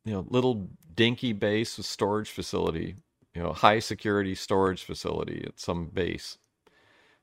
[0.05, 2.97] you know, little dinky base storage facility,
[3.35, 6.39] you know, high security storage facility at some base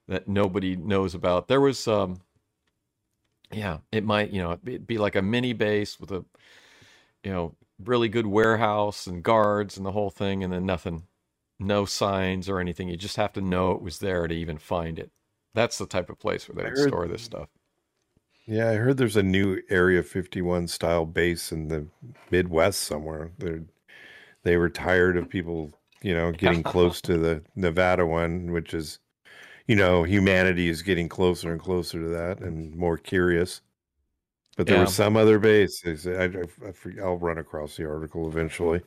[0.07, 1.47] that nobody knows about.
[1.47, 2.21] There was um
[3.53, 6.25] yeah, it might, you know, it'd be like a mini base with a
[7.23, 11.03] you know, really good warehouse and guards and the whole thing and then nothing
[11.59, 12.89] no signs or anything.
[12.89, 15.11] You just have to know it was there to even find it.
[15.53, 17.49] That's the type of place where they would heard- store this stuff.
[18.47, 21.85] Yeah, I heard there's a new Area 51 style base in the
[22.31, 23.31] Midwest somewhere.
[23.37, 23.61] They're
[24.43, 25.71] they were tired of people,
[26.01, 28.97] you know, getting close to the Nevada one, which is,
[29.67, 33.61] you know, humanity is getting closer and closer to that and more curious.
[34.57, 34.81] But there Yeah.
[34.81, 35.79] was some other base.
[35.81, 38.81] they I, I, I forget, I'll run across the article eventually.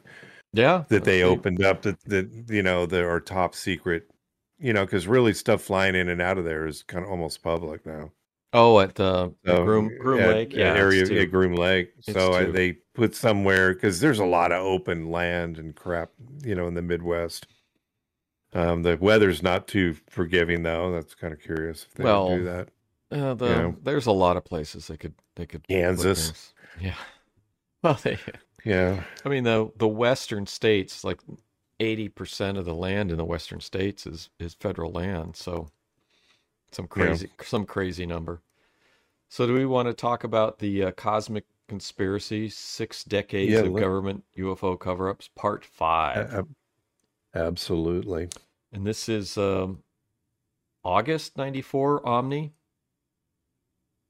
[0.52, 0.84] Yeah.
[0.88, 4.10] that they opened up that that you know that are top secret
[4.58, 7.42] you know because really stuff flying in and out of there is kind of almost
[7.42, 8.10] public now
[8.56, 12.32] Oh, at the, So, Groom Groom at- Lake, yeah, area at groom lake It's so
[12.34, 16.10] I, they put somewhere because there's a lot of open land and crap
[16.44, 17.48] you know in the midwest
[18.52, 22.44] um the weather's not too forgiving though that's kind of curious if they Well, do
[22.44, 22.68] that
[23.10, 23.76] Uh, the, you know.
[23.82, 26.54] There's a lot of places they could they could Kansas.
[26.80, 26.94] Yeah.
[27.82, 28.18] Well, they.
[28.64, 31.20] yeah I mean the the western states, like
[31.80, 35.36] eighty percent of the land in the western states is is federal land.
[35.36, 35.68] So
[36.72, 36.88] some Yeah.
[36.88, 38.40] crazy some crazy number.
[39.28, 42.48] So do we want to talk about the uh, cosmic conspiracy?
[42.48, 46.46] Six decades Yeah, of let- government UFO cover-ups, part five.
[47.34, 48.28] Absolutely
[48.72, 49.82] And this is um,
[50.84, 52.52] August 94 Omni.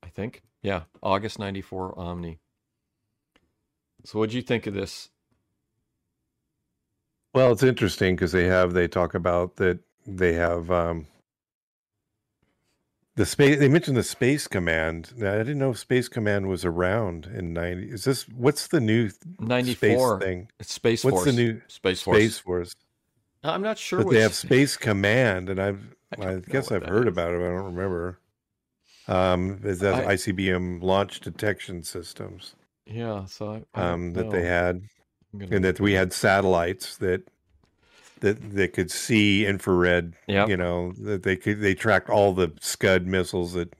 [0.02, 0.42] I think.
[0.62, 2.38] Yeah, August 94 Omni.
[4.04, 5.08] So what'd you think of this?
[7.34, 11.06] Well, it's interesting because they have they talk about that they have um
[13.16, 15.12] the space they mentioned the space command.
[15.16, 17.90] Now, I didn't know if Space Command was around in 90.
[17.90, 20.20] Is this what's the new 94.
[20.20, 20.48] thing?
[20.58, 21.24] It's Space What's Force.
[21.26, 22.16] the new Space Force.
[22.18, 22.74] Space Force.
[23.44, 26.86] I'm not sure But what they have Space Command and I've I I, guess I've
[26.86, 27.12] heard is.
[27.12, 28.20] about it, but I don't remember.
[29.08, 32.54] Um is that I- ICBM launch detection systems
[32.86, 34.88] Yeah, so I, I um that they had I'm gonna
[35.40, 37.28] and that we had satellites that
[38.20, 40.14] that they could see infrared.
[40.28, 40.48] Yep.
[40.48, 43.74] You know that they could they tracked all the Scud missiles that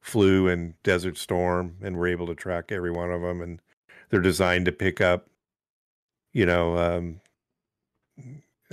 [0.00, 3.60] flew in Desert Storm and were able to track every one of them, and
[4.10, 5.28] they're designed to pick up,
[6.32, 7.20] you know, um,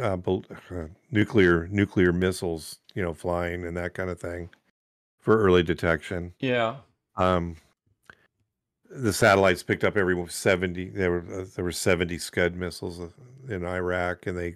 [0.02, 4.50] uh, uh, nuclear nuclear missiles, you know, flying and that kind of thing
[5.20, 6.34] for early detection.
[6.40, 6.78] Yeah.
[7.16, 7.58] Um,
[8.90, 13.08] the satellites picked up every 70 there were uh, there were 70 scud missiles uh,
[13.48, 14.56] in iraq and they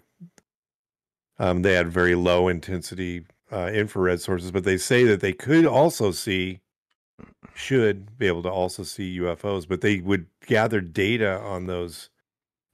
[1.39, 5.65] um, they had very low intensity uh, infrared sources but they say that they could
[5.65, 6.59] also see
[7.53, 12.09] should be able to also see ufos but they would gather data on those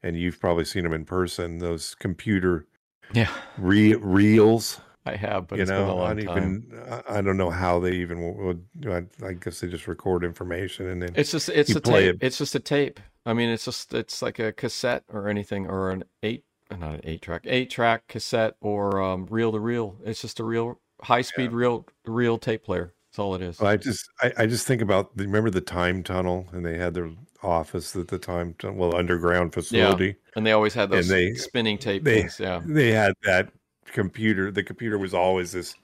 [0.02, 2.66] and you've probably seen them in person those computer
[3.14, 3.30] Yeah.
[3.58, 6.38] re- reels I have, but you it's been a know, I don't time.
[6.68, 8.66] even I- don't know how they even would.
[8.88, 12.16] I, I guess they just record information and then It's just it's a tape.
[12.16, 12.18] it.
[12.22, 13.00] It's just a tape.
[13.26, 17.02] I mean, it's just it's like a cassette or anything or an eight not an
[17.04, 19.98] eight track eight track cassette or um, reel to reel.
[20.06, 22.94] It's just a real high speed reel reel tape player.
[23.10, 23.60] That's all it is.
[23.62, 27.10] I just I, I just think about remember the time tunnel and they had their
[27.42, 30.06] office at the time well underground facility.
[30.08, 30.14] yeah.
[30.36, 32.40] And they always had those they- spinning tape they- things.
[32.40, 32.62] Yeah.
[32.66, 33.50] They had that
[33.92, 34.52] computer.
[34.52, 35.76] The computer was always this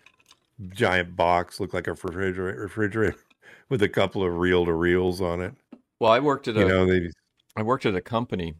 [0.70, 3.18] giant box, looked like a refrigerator, refrigerator
[3.70, 5.54] with a couple of reel to reels on it.
[6.00, 7.10] Well, I worked at a know, they
[7.56, 8.56] I worked at a company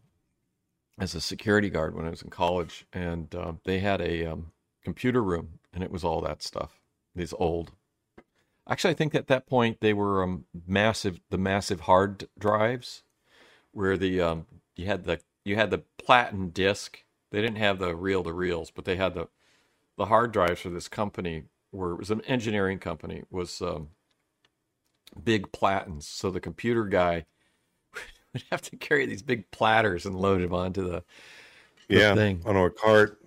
[0.98, 4.52] as a security guard when I was in college, and uh, they had a um,
[4.84, 6.80] computer room, and it was all that stuff.
[7.14, 7.72] These old.
[8.68, 13.04] Actually, I think at that point they were um, massive, the massive hard drives,
[13.72, 17.04] where the um, you had the you had the platen disc.
[17.32, 19.28] They didn't have the reel to reels, but they had the
[19.98, 21.44] the hard drives for this company.
[21.72, 23.90] Where it was an engineering company was um,
[25.22, 26.08] big platens.
[26.08, 27.26] So the computer guy
[28.34, 31.04] would have to carry these big platters and load them onto the,
[31.90, 32.42] the yeah thing.
[32.46, 33.20] on a cart.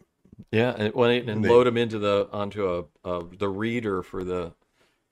[0.52, 4.24] Yeah, and well, and They- load them into the onto a, a the reader for
[4.24, 4.52] the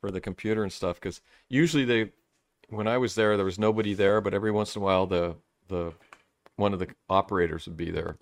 [0.00, 0.96] for the computer and stuff.
[1.00, 2.12] Because usually they,
[2.68, 5.34] when I was there, there was nobody there, but every once in a while the
[5.68, 5.92] the
[6.56, 8.16] one of the operators would be there.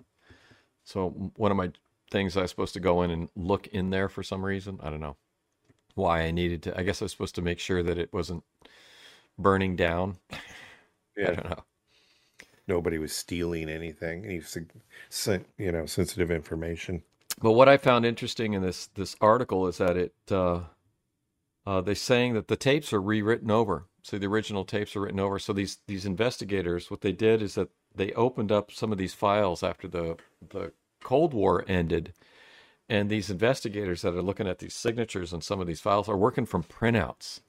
[0.83, 1.71] So one of my
[2.11, 4.79] things I was supposed to go in and look in there for some reason.
[4.83, 5.17] I don't know
[5.95, 6.79] why I needed to.
[6.79, 8.43] I guess I was supposed to make sure that it wasn't
[9.37, 10.17] burning down.
[11.17, 11.31] Yeah.
[11.31, 11.63] I don't know.
[12.67, 14.25] nobody was stealing anything.
[14.25, 14.41] Any
[15.57, 17.03] you know sensitive information.
[17.41, 20.61] But what I found interesting in this this article is that it uh,
[21.65, 23.87] uh, they're saying that the tapes are rewritten over.
[24.03, 25.39] So the original tapes are written over.
[25.39, 29.13] So these these investigators, what they did is that they opened up some of these
[29.13, 30.17] files after the
[30.49, 30.73] the
[31.05, 32.13] Cold War ended,
[32.89, 36.17] and these investigators that are looking at these signatures on some of these files are
[36.17, 37.41] working from printouts.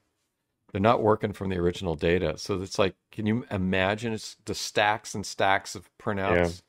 [0.71, 2.37] They're not working from the original data.
[2.37, 4.13] So it's like, can you imagine?
[4.13, 6.63] It's the stacks and stacks of printouts.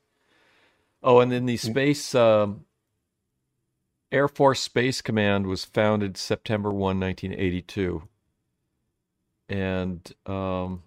[1.02, 2.64] Oh, and then the space um,
[4.10, 8.02] Air Force Space Command was founded September 1, 1982.
[9.50, 10.82] And um,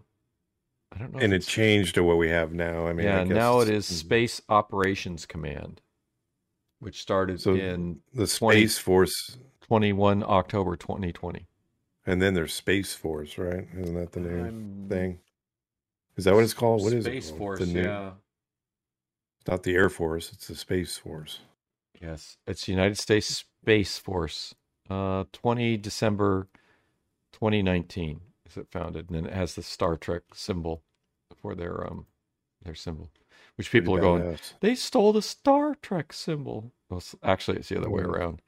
[0.91, 1.19] I don't know.
[1.19, 2.87] and it changed to what we have now.
[2.87, 5.81] I mean, I yeah, guess now it's- Space Operations Command,
[6.81, 11.47] which started So- in the 20 Space Force, 21 October 2020.
[12.05, 13.67] and then there's Space Force, right?
[13.77, 15.19] Isn't that the new Um, thing?
[16.17, 16.81] Is that what it's called?
[16.83, 17.29] What is Space it?
[17.29, 17.37] called?
[17.39, 18.13] Force, new- yeah.
[19.39, 20.33] It's not the Air Force.
[20.33, 21.39] It's the Space Force.
[22.01, 24.55] Yes, it's United States Space Force.
[24.89, 26.47] Uh, 20 December
[27.31, 30.83] 2019 is it founded, and then it has the Star Trek symbol
[31.35, 32.07] for their um
[32.63, 33.09] their symbol,
[33.61, 34.23] which people are going.
[34.23, 34.53] badass.
[34.59, 36.71] They stole the Star Trek symbol.
[36.89, 38.41] Well, actually, it's the other way around.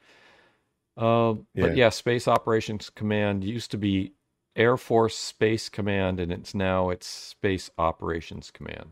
[0.97, 1.67] Um, Yeah.
[1.67, 4.13] But yeah, Space Operations Command used to be
[4.55, 8.91] Air Force Space Command, and it's now it's Space Operations Command.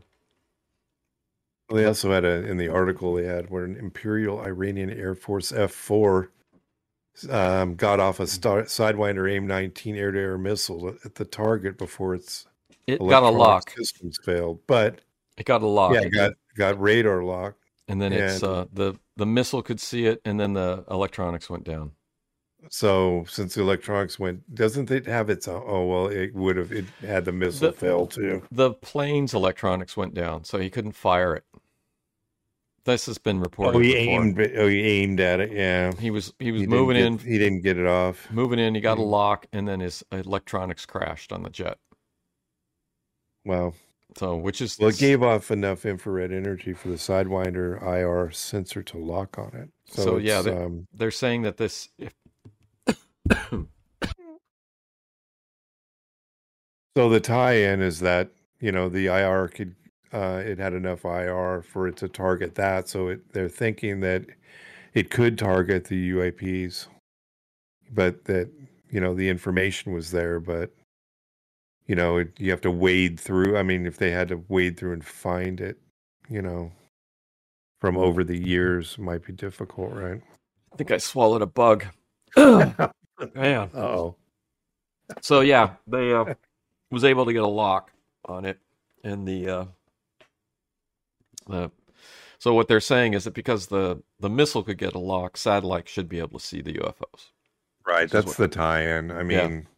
[1.72, 5.50] They also had a in the article they had where an Imperial Iranian Air Force
[5.52, 6.30] F four
[7.30, 11.78] um, got off a star, Sidewinder AIM nineteen air to air missile at the target
[11.78, 12.46] before its
[12.86, 13.70] It got a lock.
[13.70, 14.60] systems failed.
[14.66, 15.00] But
[15.36, 15.94] It got a lock.
[15.94, 17.54] yeah, it got got radar lock.
[17.88, 21.64] and then it's uh, the the missile could see it, and then the electronics went
[21.64, 21.92] down.
[22.70, 25.48] So since the electronics went, doesn't it have its?
[25.48, 26.70] own- Oh well, it would have.
[26.70, 28.42] It had the missile The- fail too.
[28.52, 31.44] The plane's electronics went down, so he couldn't fire it.
[32.84, 33.78] This has been reported.
[33.78, 34.22] Oh, he before.
[34.22, 34.40] aimed.
[34.56, 35.52] Oh, he aimed at it.
[35.52, 38.30] Yeah, He was he was He moving get- in, He didn't get it off.
[38.30, 38.74] moving in.
[38.74, 39.10] He got a Mm.
[39.10, 41.78] lock, and then his electronics crashed on the jet.
[43.44, 43.74] Wow.
[44.16, 48.82] So, which is Well, it gave off enough infrared energy for the Sidewinder IR sensor
[48.82, 49.70] to lock on it.
[49.86, 52.12] So, So, yeah, it's, they- um, they're saying that this if
[56.96, 59.74] so the tie-in is that you know the IR could
[60.12, 62.88] uh, it had enough IR for it to target that.
[62.88, 64.26] So it, they're thinking that
[64.92, 66.86] it could target the UAPs,
[67.90, 68.50] but that
[68.90, 70.70] you know the information was there, but
[71.86, 73.56] you know it, you have to wade through.
[73.56, 75.78] I mean, if they had to wade through and find it,
[76.28, 76.72] you know,
[77.80, 80.20] from over the years, might be difficult, right?
[80.72, 81.84] I think I swallowed a bug.
[82.36, 83.70] Man.
[83.74, 84.16] Oh,
[85.20, 86.34] So yeah, they uh,
[86.90, 87.92] was able to get a lock
[88.24, 88.58] on it,
[89.04, 89.64] and the uh,
[91.46, 91.70] the
[92.38, 95.88] so what they're saying is that because the the missile could get a lock, satellite
[95.88, 97.30] should be able to see the UFOs.
[97.86, 98.08] right.
[98.08, 99.10] This is That's the tie-in.
[99.10, 99.22] I
[99.64, 99.71] Yeah.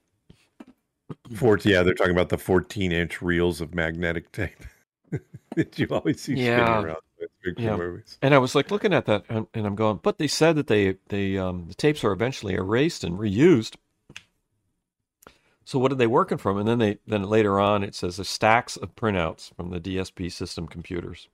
[1.09, 4.65] Mean, four, yeah, they're talking about the 14-inch reels of magnetic tape
[5.55, 6.63] that you always see Yeah.
[6.63, 7.01] spinning around
[7.45, 7.77] in Yeah.
[7.77, 8.19] movies.
[8.23, 10.67] And I was like looking at that, and, and I'm going, but they said that
[10.67, 13.77] they they um, the tapes are eventually erased and reused.
[15.65, 16.59] So what are they working from?
[16.59, 20.31] And then they then later on it says the stacks of printouts from the DSP
[20.33, 21.29] system computers.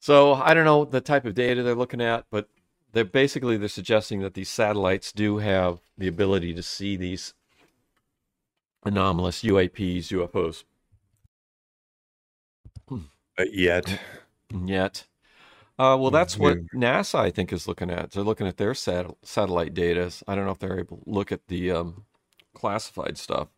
[0.00, 2.48] So I don't know the type of data they're looking at, but
[2.92, 7.34] they're basically they're suggesting that these satellites do have the ability to see these
[8.86, 10.64] anomalous UAPs, UFOs.
[13.36, 14.00] But yet,
[14.64, 15.04] Yet.
[15.78, 18.12] Uh, well, that's what NASA, I think, is looking at.
[18.12, 20.10] They're looking at their sat- satellite data.
[20.26, 22.04] I don't know if they're able to look at the um,
[22.54, 23.48] classified stuff.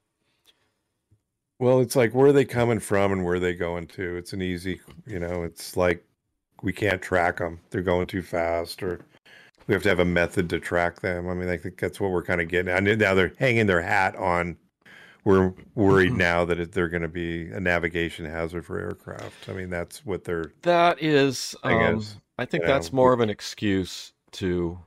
[1.60, 4.16] well, it's like where are they coming from and where are they going to?
[4.16, 6.04] It's an easy, you know, it's like
[6.62, 7.60] we can't track them.
[7.70, 9.00] They're going too fast, or
[9.68, 11.28] we have to have a method to track them.
[11.28, 12.74] I mean, I think that's what we're kind of getting.
[12.74, 14.56] I know now they're hanging their hat on.
[15.24, 19.48] We're worried now that it, they're going to be a navigation hazard for aircraft.
[19.48, 20.52] I mean, that's what they're.
[20.62, 22.04] That is, I um,
[22.38, 24.78] I think you know, that's more of an excuse to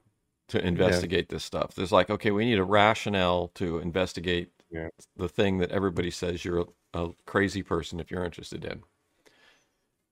[0.47, 1.75] to investigate this stuff.
[1.75, 4.89] There's like, okay, we need a rationale to investigate Yeah.
[5.15, 8.83] the thing that everybody says you're a, a crazy person if you're interested in.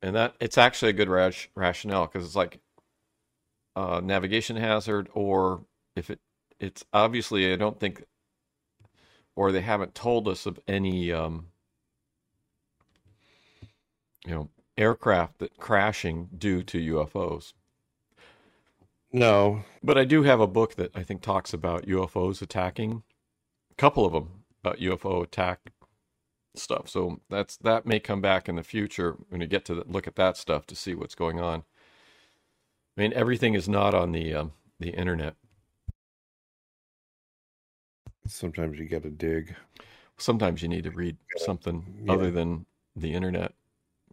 [0.01, 2.59] And that it's actually a good rash, rationale because it's like
[3.75, 5.65] a navigation hazard, or
[5.95, 6.19] if it
[6.59, 8.03] it's obviously I don't think,
[9.39, 11.45] or they haven't told us of any um,
[14.25, 17.53] you know aircraft that crashing due to UFOs.
[19.13, 23.03] No, But I do have a book that I think talks about UFOs attacking.
[23.71, 25.71] A couple of them about UFO attack
[26.53, 26.89] stuff.
[26.89, 30.05] So that's that may come back in the future when you get to the, look
[30.05, 31.63] at that stuff to see what's going on.
[32.97, 35.35] I mean, everything is not on the um, the internet.
[38.29, 39.55] Sometimes you got to dig.
[40.17, 42.13] Sometimes you need to read something Yeah.
[42.13, 42.65] other than
[42.95, 43.53] the internet.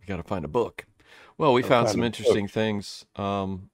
[0.01, 0.87] You got to find a book.
[1.39, 3.71] Well, we found some interesting things, um,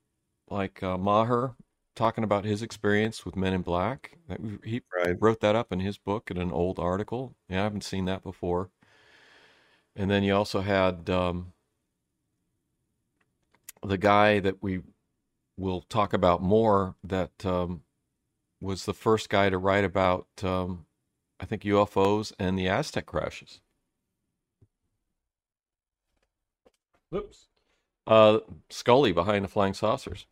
[0.48, 1.56] like uh, Maher
[1.94, 4.18] talking about his experience with Men in Black.
[4.64, 5.16] He Right.
[5.20, 7.34] wrote that up in his book in an old article.
[7.48, 8.70] Yeah, I haven't seen that before.
[9.94, 11.52] And then you also had um,
[13.82, 14.80] the guy that we
[15.56, 17.82] will talk about more that um,
[18.62, 20.86] was the first guy to write about, um,
[21.40, 23.60] I think, UFOs and the Aztec crashes.
[27.14, 27.46] Oops.
[28.06, 28.38] Uh,
[28.70, 30.26] Scully behind the flying saucers.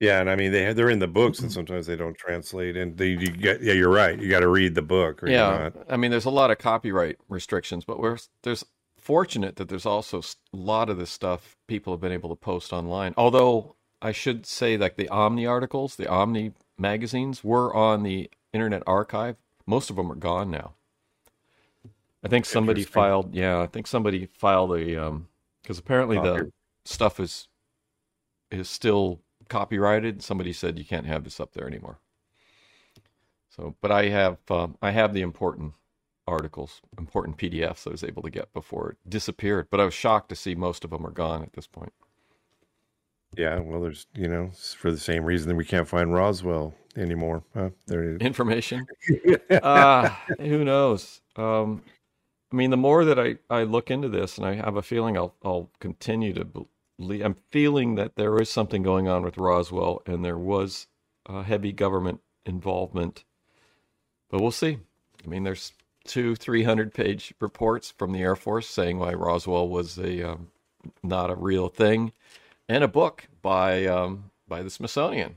[0.00, 2.76] Yeah, and I mean they they're in the books, and sometimes they don't translate.
[2.76, 4.20] And they, you get yeah, you're right.
[4.20, 5.86] You got to read the book, or you're yeah, not.
[5.88, 8.62] I mean, there's a lot of copyright restrictions, but we're there's
[8.98, 12.74] fortunate that there's also a lot of this stuff people have been able to post
[12.74, 13.14] online.
[13.16, 18.82] Although I should say, like the Omni articles, the Omni magazines were on the Internet
[18.86, 19.36] Archive.
[19.66, 20.74] Most of them are gone now.
[22.22, 23.34] I think somebody filed.
[23.34, 25.28] Yeah, I think somebody filed a um
[25.62, 26.50] because apparently the
[26.84, 27.48] stuff is
[28.50, 30.22] is still copyrighted.
[30.22, 31.98] Somebody said you can't have this up there anymore.
[33.50, 35.74] So, but I have um, I have the important
[36.26, 39.68] articles, important PDFs I was able to get before it disappeared.
[39.70, 41.92] But I was shocked to see most of them are gone at this point.
[43.36, 47.42] Yeah, well, there's you know for the same reason that we can't find Roswell anymore.
[47.54, 47.70] Huh?
[47.86, 48.26] There it is.
[48.26, 48.86] Information,
[49.62, 51.20] ah, who knows?
[51.36, 51.82] Um,
[52.52, 55.16] I mean, the more that I, I look into this, and I have a feeling
[55.16, 57.24] I'll I'll continue to believe.
[57.24, 60.86] I'm feeling that there is something going on with Roswell, and there was
[61.26, 63.24] uh, heavy government involvement.
[64.30, 64.78] But we'll see.
[65.24, 65.72] I mean, there's
[66.04, 70.48] two 300 page reports from the Air Force saying why Roswell was a um,
[71.02, 72.12] not a real thing,
[72.68, 75.36] and a book by um, by the Smithsonian.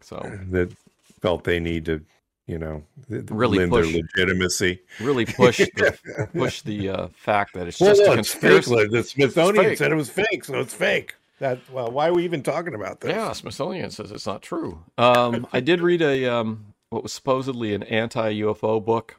[0.00, 0.16] So
[0.50, 0.72] that
[1.20, 2.02] felt they need to,
[2.46, 3.92] you know, Really lend push.
[3.92, 4.80] their legitimacy.
[5.00, 8.40] really push the push the uh, fact that it's Well, just no, a it's fake.
[8.64, 8.88] conspiracy.
[8.88, 11.14] The Smithsonian said it was fake, so it's fake.
[11.38, 13.10] That well, why are we even talking about this?
[13.10, 14.82] Yeah, Smithsonian says it's not true.
[14.98, 19.16] Um, I did read a um, what was supposedly an anti-UFO book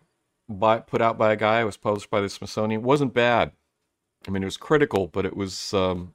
[0.48, 1.62] by, put out by a guy.
[1.62, 2.82] It was published by the Smithsonian.
[2.82, 3.52] It wasn't bad.
[4.28, 6.14] I mean, it was critical, but it was um,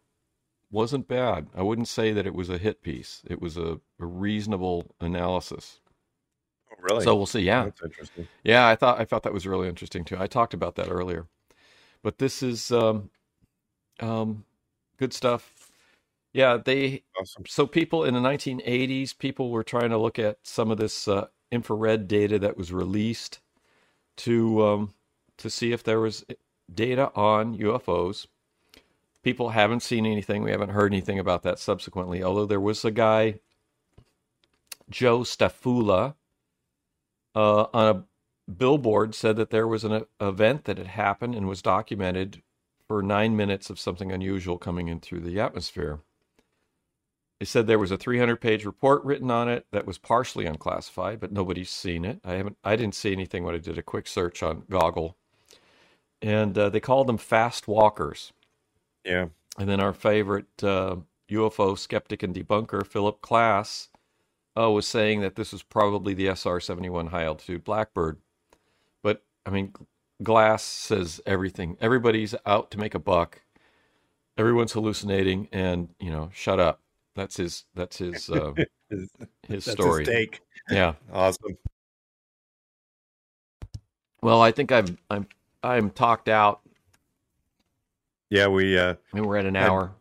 [0.71, 1.49] wasn't bad.
[1.55, 3.23] I wouldn't say that it was a hit piece.
[3.29, 5.81] It was a, a reasonable analysis.
[6.71, 7.05] Oh, really?
[7.05, 7.41] So we'll see.
[7.41, 8.29] Yeah, That's interesting.
[8.45, 8.67] yeah.
[8.69, 10.17] I thought I thought that was really interesting too.
[10.19, 11.27] I talked about that earlier,
[12.03, 13.11] but this is um,
[14.01, 14.45] um,
[14.99, 15.55] good stuff.
[16.35, 17.45] Yeah, they Awesome.
[17.47, 21.29] so people in the 1980s, people were trying to look at some of this uh,
[21.51, 23.41] infrared data that was released
[24.19, 24.95] to um,
[25.39, 26.25] to see if there was
[26.73, 28.27] data on UFOs.
[29.23, 30.43] People haven't seen anything.
[30.43, 32.23] We haven't heard anything about that subsequently.
[32.23, 33.41] Although there was a guy,
[34.89, 36.15] Joe Stefula,
[37.35, 38.05] uh, on a
[38.51, 42.43] billboard said that there was an event that had happened and was documented
[42.87, 46.01] for nine minutes of something unusual coming in through the atmosphere.
[47.39, 51.21] They said there was a 300 page report written on it that was partially unclassified,
[51.21, 52.21] but nobody's seen it.
[52.25, 52.57] I haven't.
[52.65, 55.17] I didn't see anything when I did a quick search on Google,
[56.21, 58.33] and uh, they called them fast walkers.
[59.09, 59.27] Yeah.
[59.59, 60.97] And then our favorite uh,
[61.31, 63.89] UFO skeptic and debunker, Philip Klass,
[64.57, 68.19] uh, was saying that this was probably the SR 71 high altitude Blackbird.
[69.03, 69.73] But, I mean,
[70.23, 71.77] Klass says everything.
[71.81, 73.43] Everybody's out to make a buck.
[74.37, 76.81] Everyone's hallucinating, and, you know, shut up.
[77.17, 78.53] That's his, that's his, uh,
[78.91, 79.11] His-
[79.47, 80.05] his That's story.
[80.05, 80.41] his take.
[80.71, 80.95] Yeah.
[81.13, 81.59] Awesome.
[84.23, 85.27] Well, I think I'm, I'm,
[85.63, 86.61] I'm talked out.
[88.31, 89.95] Yeah, we uh I mean, we're at an hour.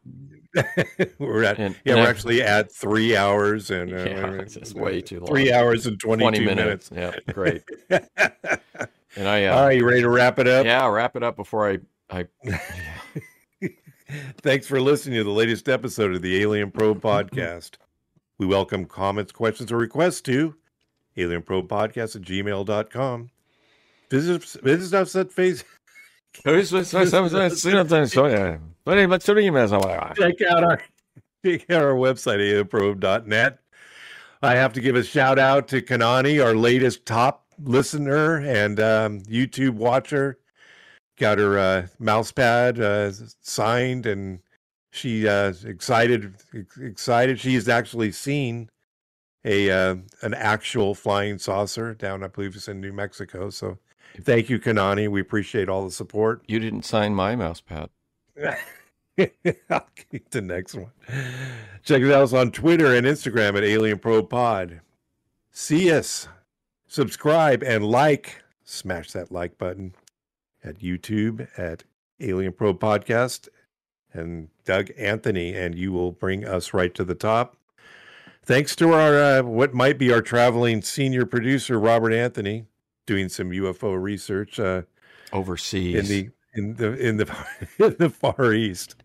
[1.20, 4.18] we're at And- yeah, and we're I- actually at three hours and uh, Yeah, wait
[4.24, 5.28] a minute, it's way too long.
[5.28, 6.92] Three hours and twenty 20 minutes.
[6.92, 7.18] minutes.
[7.28, 7.64] Yeah, great.
[9.16, 10.66] And I, uh, All right, you ready to wrap it up?
[10.66, 12.28] yeah, wrap it up before I, I,
[14.42, 17.72] Thanks for listening to the latest episode of the Alien Probe Podcast.
[18.38, 20.56] We welcome comments, questions, or requests to
[21.18, 23.30] alienprobepodcast at gmail.com.
[24.10, 25.32] Visit, visit us at
[27.40, 27.62] face.
[30.18, 30.82] check out our
[31.46, 33.60] check out our website alienprobe.net.
[34.42, 39.22] I have to give a shout out to Kanani, our latest top listener and um,
[39.22, 40.40] YouTube watcher.
[41.18, 43.12] Got her uh, mouse pad uh,
[43.42, 44.40] signed, and
[44.92, 47.40] she uh, excited ex- excited.
[47.40, 48.70] She's actually seen
[49.44, 53.50] a uh, an actual flying saucer down, I believe it's in New Mexico.
[53.50, 53.80] So,
[54.22, 55.08] thank you, Kanani.
[55.10, 56.44] We appreciate all the support.
[56.48, 57.90] you didn't sign my mouse pad.
[59.70, 60.92] I'll keep the next one.
[61.84, 64.82] Check us out on Twitter and Instagram at Alien Probe Pod.
[65.52, 66.28] See us,
[66.88, 68.44] subscribe, and like.
[68.64, 69.94] Smash that like button
[70.64, 71.84] at YouTube at
[72.20, 73.48] Alien Probe Podcast
[74.14, 77.56] and Doug Anthony, and you will bring us right to the top.
[78.44, 82.66] Thanks to our uh, what might be our traveling senior producer Robert Anthony,
[83.08, 84.60] doing some UFO research.
[84.60, 84.84] Uh,
[85.34, 85.96] Overseas.
[85.96, 87.46] in the in the in the
[87.80, 88.96] in the far east.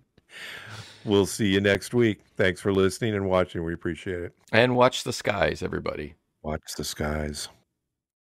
[1.05, 2.21] We'll see you next week.
[2.37, 3.65] Thanks for listening and watching.
[3.65, 4.33] We appreciate it.
[4.53, 6.15] and watch the skies, everybody.
[6.43, 7.49] Watch the skies.